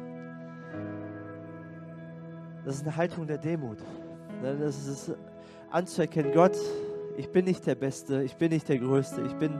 Das 2.66 2.74
ist 2.74 2.82
eine 2.82 2.94
Haltung 2.94 3.26
der 3.26 3.38
Demut. 3.38 3.78
Ne, 4.42 4.58
das 4.60 4.86
ist 4.86 5.16
anzuerkennen, 5.70 6.32
Gott, 6.34 6.58
ich 7.16 7.32
bin 7.32 7.46
nicht 7.46 7.66
der 7.66 7.76
Beste, 7.76 8.22
ich 8.24 8.36
bin 8.36 8.50
nicht 8.50 8.68
der 8.68 8.78
Größte, 8.78 9.22
ich 9.22 9.32
bin, 9.36 9.58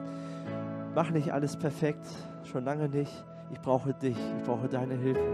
mache 0.95 1.15
nicht 1.15 1.33
alles 1.33 1.57
perfekt, 1.57 2.05
schon 2.45 2.65
lange 2.65 2.91
nicht. 2.91 3.25
Ich 3.51 3.61
brauche 3.63 3.95
dich, 3.95 4.19
ich 4.19 4.45
brauche 4.45 4.69
deine 4.69 4.95
Hilfe. 4.95 5.25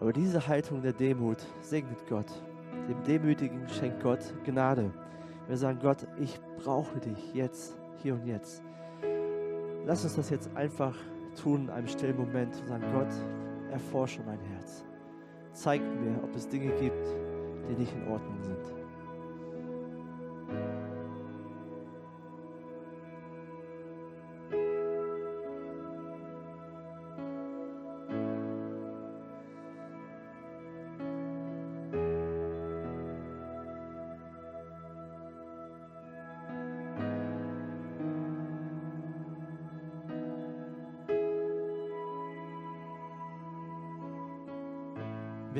Aber 0.00 0.14
diese 0.14 0.48
Haltung 0.48 0.80
der 0.80 0.94
Demut 0.94 1.44
segnet 1.60 1.98
Gott. 2.08 2.32
Dem 2.88 3.02
Demütigen 3.02 3.68
schenkt 3.68 4.02
Gott 4.02 4.20
Gnade. 4.46 4.90
Wir 5.46 5.58
sagen, 5.58 5.78
Gott, 5.78 6.06
ich 6.18 6.40
brauche 6.64 6.98
dich 7.00 7.34
jetzt, 7.34 7.74
hier 8.02 8.14
und 8.14 8.24
jetzt. 8.24 8.62
Lass 9.90 10.04
uns 10.04 10.14
das 10.14 10.30
jetzt 10.30 10.48
einfach 10.54 10.94
tun 11.42 11.62
in 11.64 11.70
einem 11.70 11.88
stillen 11.88 12.16
Moment 12.16 12.54
und 12.60 12.68
sagen, 12.68 12.84
Gott, 12.92 13.12
erforsche 13.72 14.20
mein 14.24 14.38
Herz 14.38 14.84
zeig 15.52 15.80
mir, 15.80 16.22
ob 16.22 16.34
es 16.34 16.48
Dinge 16.48 16.72
gibt, 16.80 17.06
die 17.68 17.74
nicht 17.74 17.92
in 17.94 18.08
Ordnung 18.08 18.40
sind. 18.42 18.79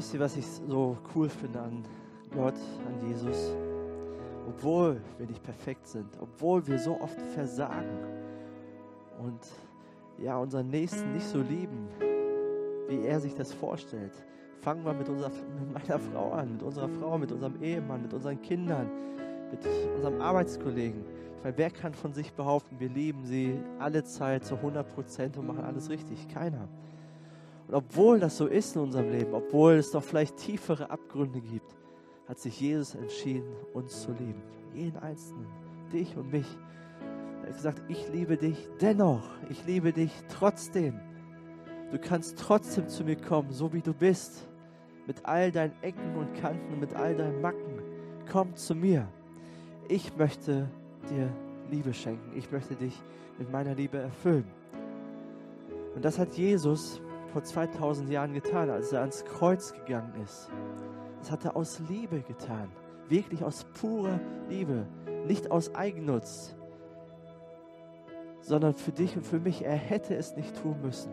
Wisst 0.00 0.14
ihr, 0.14 0.20
was 0.20 0.34
ich 0.34 0.46
so 0.46 0.96
cool 1.14 1.28
finde 1.28 1.60
an 1.60 1.84
Gott, 2.34 2.54
an 2.86 3.06
Jesus? 3.06 3.54
Obwohl 4.48 4.98
wir 5.18 5.26
nicht 5.26 5.42
perfekt 5.42 5.86
sind, 5.86 6.06
obwohl 6.22 6.66
wir 6.66 6.78
so 6.78 6.98
oft 7.02 7.20
versagen 7.34 7.98
und 9.22 9.40
ja, 10.16 10.38
unseren 10.38 10.68
Nächsten 10.68 11.12
nicht 11.12 11.26
so 11.26 11.42
lieben, 11.42 11.86
wie 12.88 13.02
er 13.02 13.20
sich 13.20 13.34
das 13.34 13.52
vorstellt. 13.52 14.14
Fangen 14.62 14.86
wir 14.86 14.94
mit, 14.94 15.10
unserer, 15.10 15.28
mit 15.28 15.74
meiner 15.74 15.98
Frau 15.98 16.32
an, 16.32 16.52
mit 16.52 16.62
unserer 16.62 16.88
Frau, 16.88 17.18
mit 17.18 17.30
unserem 17.30 17.62
Ehemann, 17.62 18.00
mit 18.00 18.14
unseren 18.14 18.40
Kindern, 18.40 18.88
mit 19.50 19.60
unserem 19.96 20.18
Arbeitskollegen. 20.22 21.04
Weil 21.42 21.52
wer 21.58 21.70
kann 21.70 21.92
von 21.92 22.14
sich 22.14 22.32
behaupten, 22.32 22.80
wir 22.80 22.88
lieben 22.88 23.26
sie 23.26 23.60
alle 23.78 24.02
Zeit 24.02 24.46
zu 24.46 24.54
100 24.54 24.94
Prozent 24.94 25.36
und 25.36 25.46
machen 25.46 25.62
alles 25.62 25.90
richtig? 25.90 26.26
Keiner. 26.28 26.68
Und 27.70 27.76
obwohl 27.76 28.18
das 28.18 28.36
so 28.36 28.48
ist 28.48 28.74
in 28.74 28.82
unserem 28.82 29.12
Leben, 29.12 29.32
obwohl 29.32 29.74
es 29.74 29.92
doch 29.92 30.02
vielleicht 30.02 30.38
tiefere 30.38 30.90
Abgründe 30.90 31.40
gibt, 31.40 31.76
hat 32.26 32.36
sich 32.36 32.60
Jesus 32.60 32.96
entschieden, 32.96 33.48
uns 33.74 34.02
zu 34.02 34.10
lieben. 34.10 34.42
Jeden 34.74 34.98
Einzelnen, 34.98 35.46
dich 35.92 36.16
und 36.16 36.32
mich. 36.32 36.48
Er 37.42 37.50
hat 37.50 37.54
gesagt, 37.54 37.82
ich 37.86 38.08
liebe 38.12 38.36
dich 38.36 38.68
dennoch, 38.80 39.22
ich 39.50 39.64
liebe 39.66 39.92
dich 39.92 40.10
trotzdem. 40.28 40.98
Du 41.92 41.98
kannst 42.00 42.40
trotzdem 42.40 42.88
zu 42.88 43.04
mir 43.04 43.14
kommen, 43.14 43.52
so 43.52 43.72
wie 43.72 43.82
du 43.82 43.94
bist, 43.94 44.48
mit 45.06 45.24
all 45.24 45.52
deinen 45.52 45.80
Ecken 45.80 46.16
und 46.16 46.34
Kanten, 46.34 46.80
mit 46.80 46.96
all 46.96 47.14
deinen 47.14 47.40
Macken. 47.40 47.82
Komm 48.32 48.56
zu 48.56 48.74
mir. 48.74 49.06
Ich 49.86 50.16
möchte 50.16 50.68
dir 51.08 51.32
Liebe 51.70 51.94
schenken. 51.94 52.36
Ich 52.36 52.50
möchte 52.50 52.74
dich 52.74 53.00
mit 53.38 53.48
meiner 53.52 53.76
Liebe 53.76 53.98
erfüllen. 53.98 54.50
Und 55.94 56.04
das 56.04 56.18
hat 56.18 56.32
Jesus 56.32 57.00
vor 57.30 57.42
2000 57.42 58.10
Jahren 58.10 58.34
getan, 58.34 58.70
als 58.70 58.92
er 58.92 59.00
ans 59.00 59.24
Kreuz 59.24 59.72
gegangen 59.72 60.12
ist. 60.24 60.50
Das 61.20 61.30
hat 61.30 61.44
er 61.44 61.56
aus 61.56 61.80
Liebe 61.88 62.20
getan. 62.20 62.70
Wirklich 63.08 63.44
aus 63.44 63.64
purer 63.64 64.20
Liebe. 64.48 64.86
Nicht 65.26 65.50
aus 65.50 65.74
Eigennutz, 65.74 66.56
sondern 68.40 68.74
für 68.74 68.92
dich 68.92 69.16
und 69.16 69.26
für 69.26 69.38
mich. 69.38 69.64
Er 69.64 69.76
hätte 69.76 70.14
es 70.14 70.36
nicht 70.36 70.60
tun 70.62 70.76
müssen. 70.82 71.12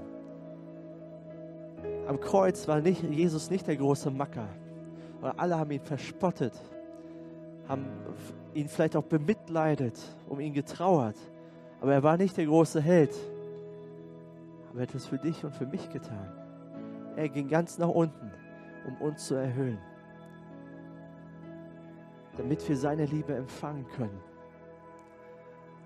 Am 2.08 2.20
Kreuz 2.20 2.68
war 2.68 2.80
nicht, 2.80 3.04
Jesus 3.04 3.50
nicht 3.50 3.68
der 3.68 3.76
große 3.76 4.10
Macker. 4.10 4.48
Alle 5.22 5.58
haben 5.58 5.72
ihn 5.72 5.82
verspottet, 5.82 6.54
haben 7.68 7.86
ihn 8.54 8.70
vielleicht 8.70 8.96
auch 8.96 9.04
bemitleidet, 9.04 10.00
um 10.30 10.40
ihn 10.40 10.54
getrauert. 10.54 11.18
Aber 11.82 11.94
er 11.94 12.04
war 12.04 12.18
nicht 12.18 12.38
der 12.38 12.46
große 12.46 12.80
Held 12.80 13.14
aber 14.78 14.88
er 14.88 14.96
es 14.96 15.08
für 15.08 15.18
dich 15.18 15.44
und 15.44 15.56
für 15.56 15.66
mich 15.66 15.90
getan. 15.90 16.32
Er 17.16 17.30
ging 17.30 17.48
ganz 17.48 17.80
nach 17.80 17.90
unten, 17.90 18.32
um 18.86 19.02
uns 19.02 19.26
zu 19.26 19.34
erhöhen. 19.34 19.80
damit 22.38 22.70
wir 22.70 22.78
seine 22.78 23.06
Liebe 23.06 23.34
empfangen 23.34 23.88
können. 23.96 24.20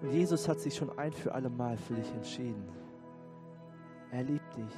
Und 0.02 0.12
Jesus 0.12 0.50
hat 0.50 0.60
sich 0.60 0.76
schon 0.76 0.90
ein 1.00 1.14
für 1.14 1.34
alle 1.34 1.50
Mal 1.50 1.78
für 1.78 1.94
dich 1.94 2.12
entschieden. 2.12 2.68
Er 4.12 4.24
liebt 4.24 4.58
dich. 4.58 4.76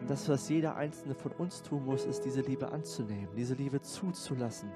Und 0.00 0.10
das, 0.10 0.28
was 0.28 0.48
jeder 0.48 0.74
einzelne 0.74 1.14
von 1.14 1.30
uns 1.38 1.62
tun 1.62 1.84
muss, 1.84 2.04
ist, 2.04 2.24
diese 2.24 2.40
Liebe 2.40 2.72
anzunehmen, 2.72 3.28
diese 3.36 3.54
Liebe 3.54 3.80
zuzulassen. 3.80 4.72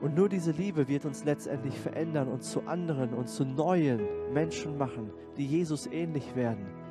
Und 0.00 0.14
nur 0.14 0.30
diese 0.30 0.52
Liebe 0.52 0.88
wird 0.88 1.04
uns 1.04 1.24
letztendlich 1.24 1.78
verändern 1.78 2.28
und 2.28 2.42
zu 2.42 2.62
anderen 2.66 3.12
und 3.12 3.28
zu 3.28 3.44
neuen 3.44 4.32
Menschen 4.32 4.78
machen, 4.78 5.10
die 5.36 5.46
Jesus 5.46 5.86
ähnlich 5.88 6.34
werden. 6.34 6.83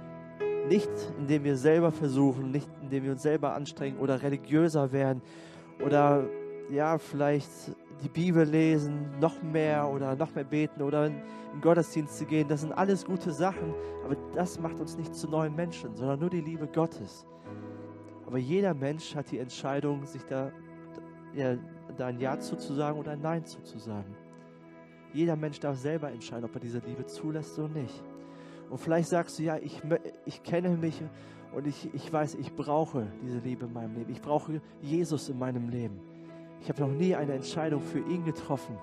Nicht 0.70 0.90
indem 1.18 1.44
wir 1.44 1.58
selber 1.58 1.92
versuchen, 1.92 2.52
nicht 2.52 2.70
indem 2.82 3.04
wir 3.04 3.12
uns 3.12 3.22
selber 3.22 3.54
anstrengen 3.54 4.00
oder 4.00 4.22
religiöser 4.22 4.92
werden 4.92 5.22
oder 5.84 6.26
ja, 6.70 6.98
vielleicht 6.98 7.50
die 8.04 8.10
Bibel 8.10 8.46
lesen, 8.46 9.20
noch 9.20 9.42
mehr 9.42 9.88
oder 9.88 10.16
noch 10.16 10.34
mehr 10.36 10.44
beten 10.44 10.82
oder 10.82 11.08
in 11.08 11.22
den 11.54 11.62
Gottesdienst 11.62 12.18
zu 12.18 12.26
gehen. 12.26 12.48
Das 12.48 12.62
sind 12.62 12.74
alles 12.74 13.06
gute 13.06 13.32
Sachen, 13.32 13.74
aber 14.04 14.16
das 14.34 14.60
macht 14.60 14.80
uns 14.80 14.98
nicht 14.98 15.14
zu 15.16 15.30
neuen 15.30 15.56
Menschen, 15.56 15.96
sondern 15.96 16.20
nur 16.20 16.30
die 16.30 16.42
Liebe 16.42 16.68
Gottes. 16.68 17.26
Aber 18.26 18.38
jeder 18.38 18.74
Mensch 18.74 19.16
hat 19.16 19.32
die 19.32 19.40
Entscheidung, 19.40 20.06
sich 20.06 20.24
da, 20.24 20.52
ja, 21.34 21.56
da 21.98 22.08
ein 22.08 22.20
Ja 22.20 22.40
zuzusagen 22.40 23.00
oder 23.00 23.12
ein 23.12 23.22
Nein 23.22 23.46
zuzusagen. 23.46 24.16
Jeder 25.14 25.36
Mensch 25.36 25.60
darf 25.60 25.78
selber 25.78 26.12
entscheiden, 26.12 26.46
ob 26.46 26.56
er 26.56 26.60
diese 26.60 26.80
Liebe 26.80 27.06
zulässt 27.06 27.58
oder 27.60 27.70
nicht. 27.70 28.04
Und 28.70 28.78
vielleicht 28.80 29.10
sagst 29.10 29.40
du, 29.40 29.44
ja, 29.44 29.58
ich, 29.58 29.82
ich 30.26 30.44
kenne 30.44 30.70
mich 30.70 31.02
und 31.54 31.68
ich, 31.68 31.94
ich 31.94 32.12
weiß, 32.12 32.36
ich 32.36 32.56
brauche 32.56 33.08
diese 33.22 33.40
Liebe 33.40 33.66
in 33.66 33.74
meinem 33.74 33.96
Leben. 33.96 34.12
Ich 34.12 34.22
brauche 34.22 34.62
Jesus 34.82 35.30
in 35.30 35.38
meinem 35.38 35.70
Leben. 35.70 36.00
Ich 36.62 36.70
habe 36.70 36.82
noch 36.82 36.92
nie 36.92 37.16
eine 37.16 37.34
Entscheidung 37.34 37.82
für 37.82 38.00
ihn 38.00 38.24
getroffen. 38.26 38.78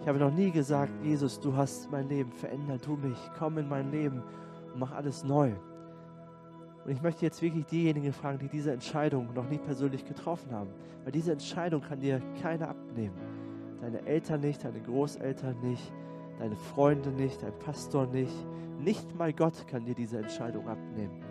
Ich 0.00 0.08
habe 0.08 0.18
noch 0.18 0.32
nie 0.32 0.50
gesagt, 0.50 0.92
Jesus, 1.04 1.38
du 1.40 1.54
hast 1.54 1.90
mein 1.90 2.08
Leben, 2.08 2.32
verändert 2.32 2.86
du 2.86 2.96
mich, 2.96 3.18
komm 3.38 3.58
in 3.58 3.68
mein 3.68 3.90
Leben 3.90 4.22
und 4.72 4.80
mach 4.80 4.92
alles 4.92 5.24
neu. 5.24 5.52
Und 6.84 6.90
ich 6.90 7.02
möchte 7.02 7.24
jetzt 7.24 7.42
wirklich 7.42 7.66
diejenigen 7.66 8.12
fragen, 8.12 8.38
die 8.38 8.48
diese 8.48 8.72
Entscheidung 8.72 9.28
noch 9.34 9.48
nie 9.48 9.58
persönlich 9.58 10.04
getroffen 10.04 10.52
haben. 10.52 10.70
Weil 11.04 11.12
diese 11.12 11.32
Entscheidung 11.32 11.82
kann 11.82 12.00
dir 12.00 12.20
keiner 12.40 12.68
abnehmen. 12.68 13.14
Deine 13.80 14.04
Eltern 14.06 14.40
nicht, 14.40 14.64
deine 14.64 14.80
Großeltern 14.80 15.60
nicht, 15.60 15.92
deine 16.40 16.56
Freunde 16.56 17.10
nicht, 17.10 17.42
dein 17.42 17.56
Pastor 17.58 18.06
nicht. 18.06 18.34
Nicht 18.80 19.14
mal 19.14 19.32
Gott 19.32 19.66
kann 19.68 19.84
dir 19.84 19.94
diese 19.94 20.18
Entscheidung 20.18 20.68
abnehmen. 20.68 21.22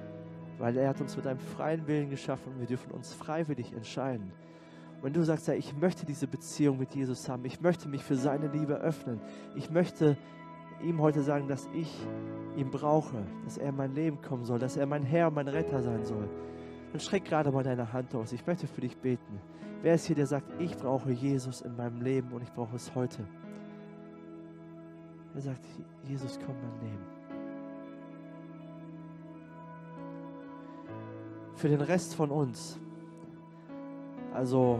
Weil 0.59 0.77
er 0.77 0.89
hat 0.89 1.01
uns 1.01 1.17
mit 1.17 1.25
einem 1.25 1.39
freien 1.39 1.87
Willen 1.87 2.09
geschaffen 2.09 2.53
und 2.53 2.59
wir 2.59 2.67
dürfen 2.67 2.91
uns 2.91 3.13
freiwillig 3.13 3.73
entscheiden. 3.73 4.31
Wenn 5.01 5.13
du 5.13 5.23
sagst, 5.23 5.47
ja, 5.47 5.53
ich 5.55 5.75
möchte 5.75 6.05
diese 6.05 6.27
Beziehung 6.27 6.77
mit 6.77 6.93
Jesus 6.93 7.27
haben, 7.27 7.43
ich 7.45 7.59
möchte 7.61 7.87
mich 7.87 8.03
für 8.03 8.15
seine 8.15 8.47
Liebe 8.47 8.75
öffnen, 8.75 9.19
ich 9.55 9.71
möchte 9.71 10.15
ihm 10.83 11.01
heute 11.01 11.23
sagen, 11.23 11.47
dass 11.47 11.67
ich 11.73 11.91
ihn 12.55 12.69
brauche, 12.69 13.23
dass 13.45 13.57
er 13.57 13.69
in 13.69 13.77
mein 13.77 13.95
Leben 13.95 14.21
kommen 14.21 14.43
soll, 14.43 14.59
dass 14.59 14.77
er 14.77 14.85
mein 14.85 15.03
Herr 15.03 15.29
und 15.29 15.35
mein 15.35 15.47
Retter 15.47 15.81
sein 15.81 16.03
soll, 16.05 16.29
dann 16.91 16.99
streck 16.99 17.25
gerade 17.25 17.51
mal 17.51 17.63
deine 17.63 17.91
Hand 17.93 18.13
aus. 18.13 18.31
Ich 18.33 18.45
möchte 18.45 18.67
für 18.67 18.81
dich 18.81 18.97
beten. 18.97 19.39
Wer 19.81 19.95
ist 19.95 20.05
hier, 20.05 20.15
der 20.15 20.27
sagt, 20.27 20.51
ich 20.59 20.75
brauche 20.75 21.11
Jesus 21.11 21.61
in 21.61 21.75
meinem 21.77 22.01
Leben 22.01 22.31
und 22.33 22.43
ich 22.43 22.51
brauche 22.51 22.75
es 22.75 22.93
heute? 22.93 23.25
Er 25.35 25.41
sagt, 25.41 25.65
Jesus, 26.03 26.39
komm 26.45 26.55
in 26.55 26.61
mein 26.61 26.81
Leben. 26.81 27.05
Für 31.55 31.69
den 31.69 31.81
Rest 31.81 32.15
von 32.15 32.31
uns, 32.31 32.79
also 34.33 34.79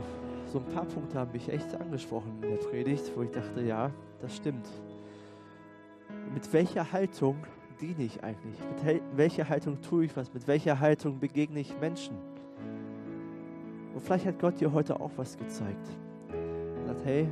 so 0.52 0.60
ein 0.60 0.66
paar 0.66 0.86
Punkte 0.86 1.20
haben 1.20 1.32
mich 1.32 1.50
echt 1.50 1.76
angesprochen 1.76 2.42
in 2.42 2.50
der 2.50 2.58
Predigt, 2.58 3.12
wo 3.16 3.22
ich 3.22 3.32
dachte, 3.32 3.62
ja, 3.62 3.92
das 4.22 4.36
stimmt. 4.36 4.68
Mit 6.34 6.52
welcher 6.54 6.92
Haltung 6.92 7.36
diene 7.80 8.04
ich 8.04 8.24
eigentlich? 8.24 8.58
Mit 8.60 9.02
welcher 9.16 9.48
Haltung 9.48 9.82
tue 9.82 10.06
ich 10.06 10.18
was? 10.18 10.34
Mit 10.34 10.48
welcher 10.48 10.80
Haltung 10.80 11.20
begegne 11.20 11.60
ich 11.60 11.80
Menschen? 11.80 12.16
Und 13.94 14.02
vielleicht 14.02 14.26
hat 14.26 14.40
Gott 14.40 14.60
dir 14.60 14.72
heute 14.72 15.00
auch 15.00 15.12
was 15.18 15.38
gezeigt. 15.38 15.88
Er 16.32 16.86
sagt, 16.88 17.06
hey, 17.06 17.28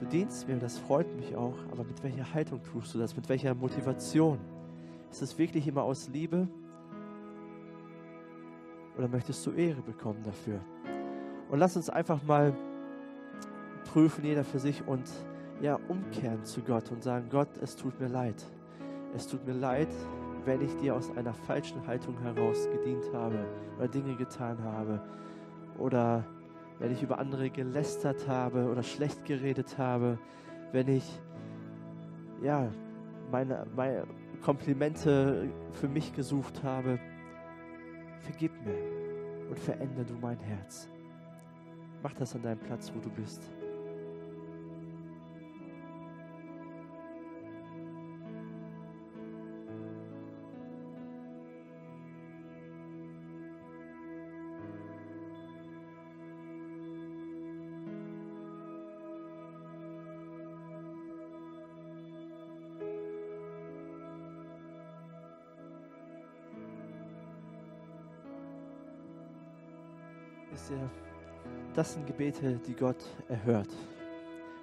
du 0.00 0.06
dienst 0.06 0.48
mir, 0.48 0.56
das 0.56 0.78
freut 0.78 1.14
mich 1.16 1.36
auch, 1.36 1.56
aber 1.70 1.84
mit 1.84 2.02
welcher 2.02 2.32
Haltung 2.32 2.60
tust 2.62 2.94
du 2.94 2.98
das? 2.98 3.14
Mit 3.16 3.28
welcher 3.28 3.54
Motivation? 3.54 4.38
Ist 5.10 5.22
es 5.22 5.38
wirklich 5.38 5.66
immer 5.66 5.82
aus 5.82 6.08
Liebe? 6.08 6.48
Oder 8.96 9.08
möchtest 9.08 9.44
du 9.46 9.52
Ehre 9.52 9.80
bekommen 9.82 10.22
dafür? 10.24 10.60
Und 11.50 11.58
lass 11.58 11.76
uns 11.76 11.90
einfach 11.90 12.22
mal 12.24 12.52
prüfen, 13.92 14.24
jeder 14.24 14.44
für 14.44 14.58
sich 14.58 14.86
und 14.86 15.08
ja, 15.60 15.78
umkehren 15.88 16.44
zu 16.44 16.60
Gott 16.62 16.90
und 16.90 17.02
sagen, 17.02 17.28
Gott, 17.30 17.48
es 17.62 17.76
tut 17.76 17.98
mir 18.00 18.08
leid. 18.08 18.44
Es 19.14 19.28
tut 19.28 19.46
mir 19.46 19.52
leid, 19.54 19.88
wenn 20.44 20.60
ich 20.60 20.74
dir 20.76 20.94
aus 20.94 21.16
einer 21.16 21.32
falschen 21.32 21.86
Haltung 21.86 22.18
heraus 22.20 22.68
gedient 22.72 23.04
habe 23.12 23.38
oder 23.78 23.88
Dinge 23.88 24.16
getan 24.16 24.58
habe 24.62 25.00
oder 25.78 26.24
wenn 26.78 26.92
ich 26.92 27.02
über 27.02 27.18
andere 27.18 27.50
gelästert 27.50 28.28
habe 28.28 28.70
oder 28.70 28.82
schlecht 28.82 29.24
geredet 29.24 29.78
habe, 29.78 30.18
wenn 30.72 30.88
ich 30.88 31.04
ja 32.42 32.70
meine, 33.30 33.66
meine 33.74 34.06
Komplimente 34.42 35.48
für 35.72 35.88
mich 35.88 36.12
gesucht 36.14 36.62
habe. 36.62 36.98
Vergib 38.20 38.52
mir 38.64 39.48
und 39.48 39.58
verändere 39.58 40.04
du 40.04 40.14
mein 40.14 40.38
Herz. 40.38 40.88
Mach 42.02 42.12
das 42.12 42.34
an 42.34 42.42
deinem 42.42 42.58
Platz, 42.58 42.92
wo 42.94 43.00
du 43.00 43.10
bist. 43.10 43.50
Wisst 70.54 70.70
ihr, 70.70 70.88
das 71.74 71.94
sind 71.94 72.06
Gebete, 72.06 72.60
die 72.64 72.74
Gott 72.74 73.04
erhört. 73.28 73.70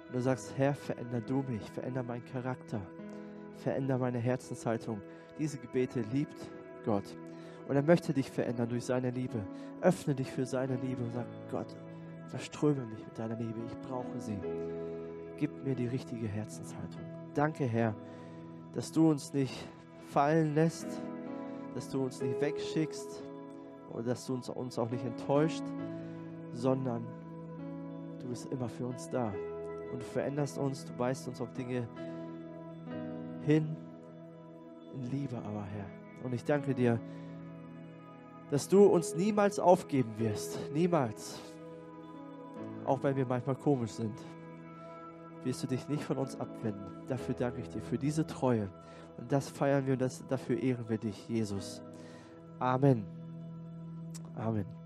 Und 0.06 0.14
du 0.14 0.20
sagst, 0.22 0.54
Herr, 0.56 0.72
veränder 0.72 1.20
du 1.20 1.44
mich, 1.46 1.70
veränder 1.70 2.02
meinen 2.02 2.24
Charakter, 2.24 2.80
veränder 3.58 3.98
meine 3.98 4.18
Herzenshaltung. 4.18 5.02
Diese 5.38 5.58
Gebete 5.58 6.00
liebt 6.10 6.50
Gott. 6.86 7.04
Und 7.68 7.76
er 7.76 7.82
möchte 7.82 8.14
dich 8.14 8.30
verändern 8.30 8.70
durch 8.70 8.86
seine 8.86 9.10
Liebe. 9.10 9.44
Öffne 9.82 10.14
dich 10.14 10.30
für 10.30 10.46
seine 10.46 10.76
Liebe 10.76 11.02
und 11.02 11.12
sag, 11.12 11.26
Gott, 11.50 11.76
verströme 12.28 12.86
mich 12.86 13.04
mit 13.04 13.18
deiner 13.18 13.36
Liebe. 13.36 13.60
Ich 13.66 13.78
brauche 13.86 14.18
sie. 14.18 14.38
Gib 15.36 15.62
mir 15.62 15.74
die 15.74 15.88
richtige 15.88 16.26
Herzenshaltung. 16.26 17.02
Danke, 17.34 17.66
Herr, 17.66 17.94
dass 18.72 18.92
du 18.92 19.10
uns 19.10 19.34
nicht 19.34 19.68
fallen 20.06 20.54
lässt, 20.54 20.86
dass 21.74 21.90
du 21.90 22.02
uns 22.02 22.22
nicht 22.22 22.40
wegschickst 22.40 23.22
oder 23.92 24.02
dass 24.02 24.26
du 24.26 24.34
uns, 24.34 24.48
uns 24.48 24.78
auch 24.78 24.90
nicht 24.90 25.04
enttäuscht, 25.04 25.62
sondern 26.52 27.06
du 28.20 28.28
bist 28.28 28.50
immer 28.52 28.68
für 28.68 28.86
uns 28.86 29.08
da. 29.10 29.32
Und 29.92 30.00
du 30.00 30.04
veränderst 30.04 30.58
uns, 30.58 30.84
du 30.84 30.98
weist 30.98 31.28
uns 31.28 31.40
auf 31.40 31.52
Dinge 31.52 31.86
hin 33.42 33.76
in 34.94 35.10
Liebe, 35.10 35.36
aber 35.36 35.64
Herr. 35.64 35.86
Und 36.24 36.32
ich 36.32 36.44
danke 36.44 36.74
dir, 36.74 36.98
dass 38.50 38.68
du 38.68 38.84
uns 38.84 39.14
niemals 39.14 39.58
aufgeben 39.58 40.12
wirst. 40.18 40.58
Niemals. 40.72 41.40
Auch 42.84 43.02
wenn 43.02 43.16
wir 43.16 43.26
manchmal 43.26 43.56
komisch 43.56 43.92
sind, 43.92 44.14
wirst 45.44 45.62
du 45.62 45.66
dich 45.66 45.88
nicht 45.88 46.04
von 46.04 46.18
uns 46.18 46.38
abwenden. 46.38 47.02
Dafür 47.08 47.34
danke 47.34 47.60
ich 47.60 47.68
dir, 47.68 47.80
für 47.80 47.98
diese 47.98 48.26
Treue. 48.26 48.68
Und 49.18 49.30
das 49.30 49.48
feiern 49.48 49.86
wir 49.86 49.94
und 49.94 50.02
das, 50.02 50.26
dafür 50.26 50.62
ehren 50.62 50.88
wir 50.88 50.98
dich, 50.98 51.28
Jesus. 51.28 51.82
Amen. 52.58 53.21
Amen. 54.38 54.81